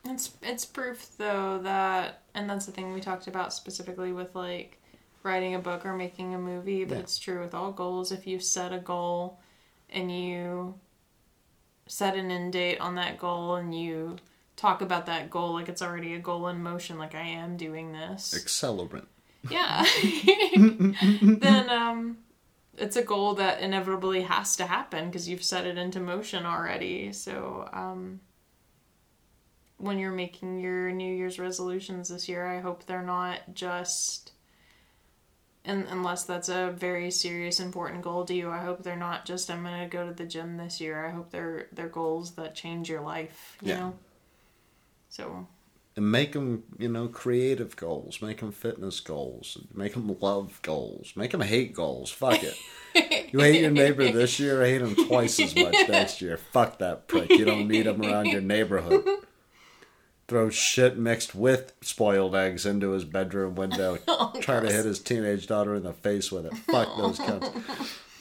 [0.05, 4.77] It's it's proof though that and that's the thing we talked about specifically with like
[5.23, 7.01] writing a book or making a movie, but Yeah.
[7.01, 8.13] it's true with all goals.
[8.13, 9.39] If you set a goal
[9.89, 10.75] and you
[11.87, 14.15] set an end date on that goal and you
[14.55, 17.91] talk about that goal like it's already a goal in motion, like I am doing
[17.91, 18.33] this.
[18.33, 19.07] Accelerant.
[19.47, 19.85] Yeah.
[21.39, 22.17] then um
[22.77, 27.11] it's a goal that inevitably has to happen because you've set it into motion already.
[27.13, 28.21] So um
[29.77, 34.31] when you're making your New Year's resolutions this year, I hope they're not just
[35.65, 39.49] and unless that's a very serious important goal to you, I hope they're not just
[39.51, 41.05] I'm going to go to the gym this year.
[41.05, 43.75] I hope they're they're goals that change your life, you Yeah.
[43.75, 43.93] know.
[45.09, 45.47] So,
[45.99, 51.11] and make them you know creative goals make them fitness goals make them love goals
[51.17, 52.09] make them hate goals.
[52.09, 52.57] Fuck it.
[53.31, 56.37] You hate your neighbor this year hate him twice as much next year.
[56.37, 57.29] Fuck that prick.
[57.29, 59.05] You don't need him around your neighborhood.
[60.27, 63.99] Throw shit mixed with spoiled eggs into his bedroom window.
[64.07, 66.57] Oh, Try to hit his teenage daughter in the face with it.
[66.71, 67.51] Fuck those cunts.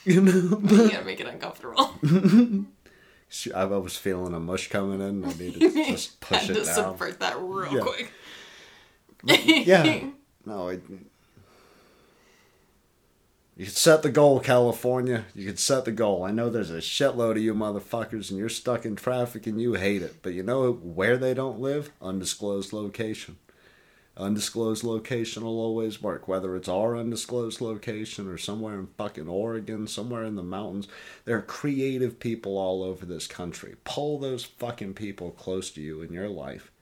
[0.04, 0.32] You know?
[0.32, 2.66] You got to make it uncomfortable.
[3.28, 6.54] She- I was feeling a mush coming in I needed to just push Had it
[6.54, 7.80] to down subvert that real Yeah.
[7.82, 8.12] quick.
[9.66, 10.00] yeah.
[10.46, 10.82] No, it,
[13.56, 15.24] you could set the goal, California.
[15.34, 16.22] You could set the goal.
[16.24, 19.74] I know there's a shitload of you motherfuckers and you're stuck in traffic and you
[19.74, 20.22] hate it.
[20.22, 21.90] But you know where they don't live?
[22.00, 23.36] Undisclosed location.
[24.18, 29.86] Undisclosed location will always work, whether it's our undisclosed location or somewhere in fucking Oregon,
[29.86, 30.88] somewhere in the mountains.
[31.24, 33.76] There are creative people all over this country.
[33.84, 36.72] Pull those fucking people close to you in your life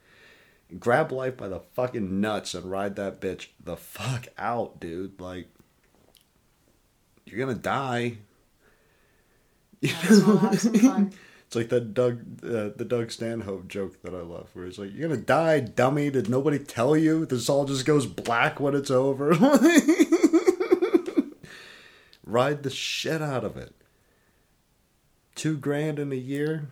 [0.79, 5.19] grab life by the fucking nuts and ride that bitch the fuck out, dude.
[5.19, 5.47] Like,
[7.25, 8.17] you're gonna die.
[11.55, 12.13] Might as well have some fun.
[12.17, 14.93] It's like that Doug, uh, the Doug Stanhope joke that I love, where he's like,
[14.93, 16.09] "You're gonna die, dummy.
[16.09, 17.25] Did nobody tell you?
[17.25, 19.29] This all just goes black when it's over."
[22.25, 23.73] Ride the shit out of it.
[25.35, 26.67] Two grand in a year,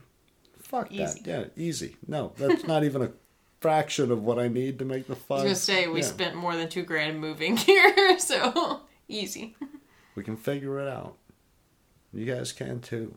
[0.60, 1.22] fuck Easy.
[1.22, 1.26] that.
[1.26, 1.96] Yeah, easy.
[2.08, 3.12] No, that's not even a
[3.62, 5.30] fraction of what I need to make the I five.
[5.30, 6.06] was gonna say we yeah.
[6.08, 9.56] spent more than two grand moving here, so easy.
[10.16, 11.16] We can figure it out.
[12.12, 13.16] You guys can too.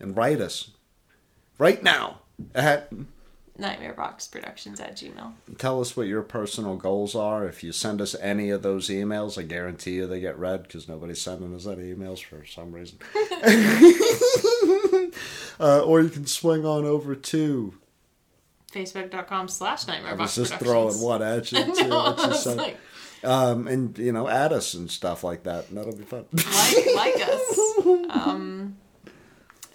[0.00, 0.70] And write us
[1.58, 2.20] right now
[2.54, 2.90] at
[3.58, 5.32] Nightmareboxproductions at Gmail.
[5.58, 7.46] tell us what your personal goals are.
[7.46, 10.88] If you send us any of those emails, I guarantee you they get read because
[10.88, 12.98] nobody's sending us any emails for some reason.
[15.60, 17.74] uh, or you can swing on over to.
[18.72, 21.74] Facebook.com slash I was just throwing one at you.
[21.74, 22.76] see No, you like,
[23.24, 25.68] um, and you know, add us and stuff like that.
[25.68, 26.26] And that'll be fun.
[26.32, 27.58] like, like us.
[28.10, 28.76] Um,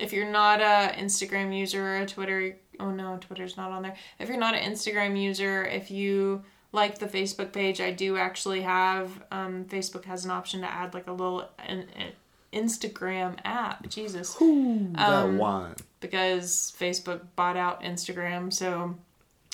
[0.03, 3.95] if you're not a Instagram user or a Twitter, oh no, Twitter's not on there.
[4.19, 8.61] If you're not an Instagram user, if you like the Facebook page, I do actually
[8.61, 9.23] have.
[9.31, 12.11] Um, Facebook has an option to add like a little an, an
[12.51, 13.87] Instagram app.
[13.89, 14.45] Jesus, that
[14.97, 15.75] Um, wine.
[15.99, 18.95] because Facebook bought out Instagram, so.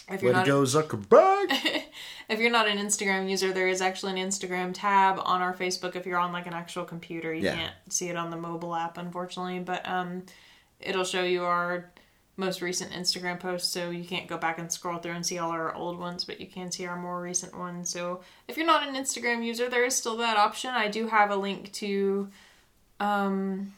[0.10, 1.52] If you're to not go, Zuckerberg!
[2.30, 5.96] if you're not an Instagram user, there is actually an Instagram tab on our Facebook.
[5.96, 7.56] If you're on like an actual computer, you Yeah.
[7.56, 9.60] can't see it on the mobile app, unfortunately.
[9.60, 10.24] But um,
[10.80, 11.92] it'll show you our
[12.38, 15.52] most recent Instagram posts, so you can't go back and scroll through and see all
[15.52, 17.90] our old ones, but you can see our more recent ones.
[17.90, 20.70] So if you're not an Instagram user, there is still that option.
[20.70, 22.30] I do have a link to,
[23.02, 23.74] um,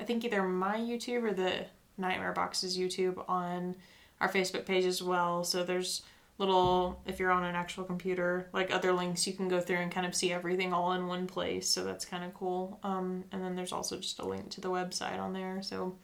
[0.00, 1.66] I think either my YouTube or the
[1.98, 3.74] Nightmare Boxes YouTube on
[4.20, 5.44] our Facebook page as well.
[5.44, 6.02] So there's
[6.38, 9.90] little if you're on an actual computer like other links you can go through and
[9.90, 11.68] kind of see everything all in one place.
[11.68, 12.78] So that's kind of cool.
[12.82, 15.62] Um, and then there's also just a link to the website on there.
[15.62, 15.96] So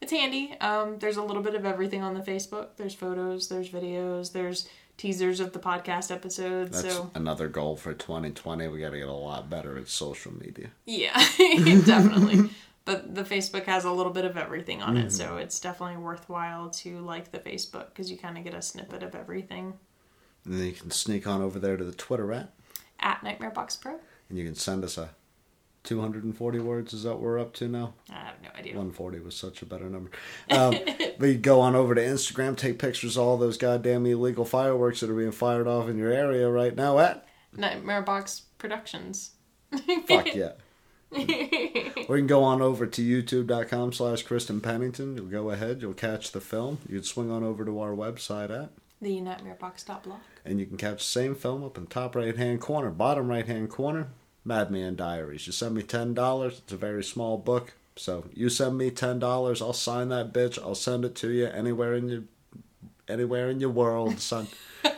[0.00, 0.56] it's handy.
[0.60, 2.76] Um, there's a little bit of everything on the facebook.
[2.76, 6.82] There's photos there's videos there's teasers of the podcast episodes.
[6.82, 8.68] That's so another goal for 2020.
[8.68, 10.70] We got to get a lot better at social media.
[10.86, 11.14] yeah
[11.84, 12.50] definitely
[12.84, 16.70] but the facebook has a little bit of everything on it so it's definitely worthwhile
[16.70, 19.74] to like the facebook because you kind of get a snippet of everything
[20.44, 22.52] And then you can sneak on over there to the Twitter at,
[23.00, 25.10] at nightmare box pro and you can send us a
[25.84, 26.94] 240 words.
[26.94, 27.92] Is that what we're up to now?
[28.10, 30.10] i have no idea 140 was such a better number.
[30.50, 30.74] Um,
[31.18, 35.00] but you go on over to Instagram, take pictures of all those goddamn illegal fireworks
[35.00, 37.26] that are being fired off in your area right now at.
[37.54, 39.32] Nightmare Box Productions.
[40.08, 40.52] Fuck yeah.
[41.14, 45.16] Or you can go on over to youtube.com slash Kristen Pennington.
[45.16, 46.78] You'll go ahead, you'll catch the film.
[46.88, 50.18] You can swing on over to our website at, The nightmare nightmarebox.blog.
[50.44, 53.28] and you can catch the same film up in the top right hand corner, bottom
[53.28, 54.08] right hand corner,
[54.44, 55.46] Madman Diaries.
[55.46, 56.46] You send me $10.
[56.46, 57.72] It's a very small book.
[57.96, 60.58] So you send me $10, I'll sign that bitch.
[60.60, 62.22] I'll send it to you anywhere in your
[63.08, 64.48] anywhere in your world, son.
[64.84, 64.92] I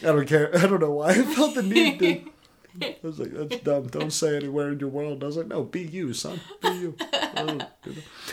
[0.00, 0.54] don't care.
[0.56, 2.30] I don't know why I felt the need to.
[2.82, 3.86] I was like, that's dumb.
[3.88, 5.22] Don't say anywhere in your world.
[5.22, 6.40] I was like, no, be you, son.
[6.62, 6.96] Be you.
[6.98, 7.66] The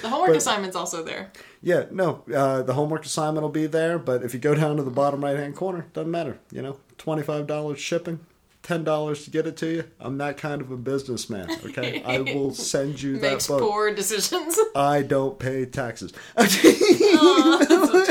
[0.04, 1.32] homework But- assignment's also there.
[1.62, 4.84] Yeah, no, uh, the homework assignment will be there, but if you go down to
[4.84, 6.40] the bottom right hand corner, doesn't matter.
[6.52, 8.20] You know, $25 shipping,
[8.64, 9.84] $10 to get it to you.
[10.00, 12.02] I'm that kind of a businessman, okay?
[12.04, 13.62] I will send you that Makes book.
[13.62, 14.58] poor decisions.
[14.76, 16.14] I don't pay taxes.
[17.24, 17.60] Oh,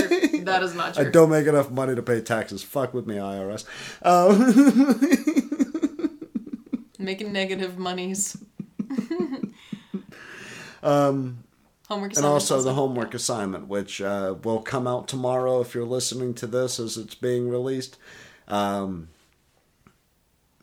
[0.08, 0.40] true.
[0.44, 2.62] That is not I don't make enough money to pay taxes.
[2.62, 3.64] Fuck with me, IRS.
[4.02, 4.38] Um,
[7.00, 8.36] Making negative monies.
[10.82, 11.44] um,
[11.88, 16.34] Homework and also the homework assignment, which uh, will come out tomorrow if you're listening
[16.34, 17.96] to this as it's being released.
[18.46, 19.08] Um,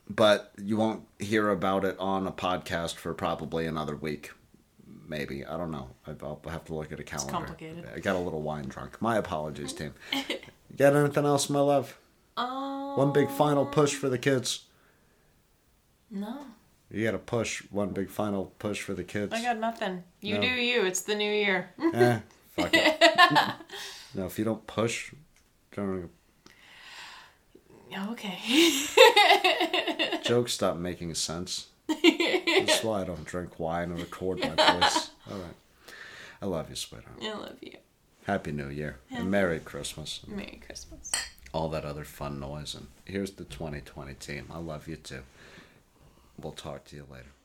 [0.10, 4.32] but you won't hear about it on a podcast for probably another week.
[5.06, 5.46] Maybe.
[5.46, 5.90] I don't know.
[6.06, 7.32] I'll have to look at a calendar.
[7.32, 7.90] complicated.
[7.94, 9.02] I got a little wine drunk.
[9.02, 9.94] My apologies, team.
[10.70, 11.98] You got anything else, my love?
[12.36, 14.66] Um, One big final push for the kids.
[16.10, 16.46] No,
[16.90, 19.34] You got to push one big final push for the kids.
[19.34, 20.04] I got nothing.
[20.22, 20.42] You No.
[20.42, 20.86] do you.
[20.86, 21.70] It's the new year.
[21.94, 22.20] eh,
[22.56, 23.02] fuck it.
[24.16, 25.14] no, if you don't push,
[25.76, 26.10] don't-
[28.12, 28.38] okay.
[30.24, 31.68] jokes stop making sense.
[31.88, 34.50] That's why I don't drink wine and record my
[34.80, 35.12] voice.
[35.30, 35.56] All right.
[36.42, 37.18] I love you, sweetheart.
[37.22, 37.78] I love you.
[38.26, 40.22] Happy New Year and Merry Christmas.
[40.28, 41.12] Merry Christmas.
[41.54, 42.76] All that other fun noise.
[42.76, 44.48] And here's the 2020 team.
[44.54, 45.22] I love you too.
[46.40, 47.37] We'll talk to you later.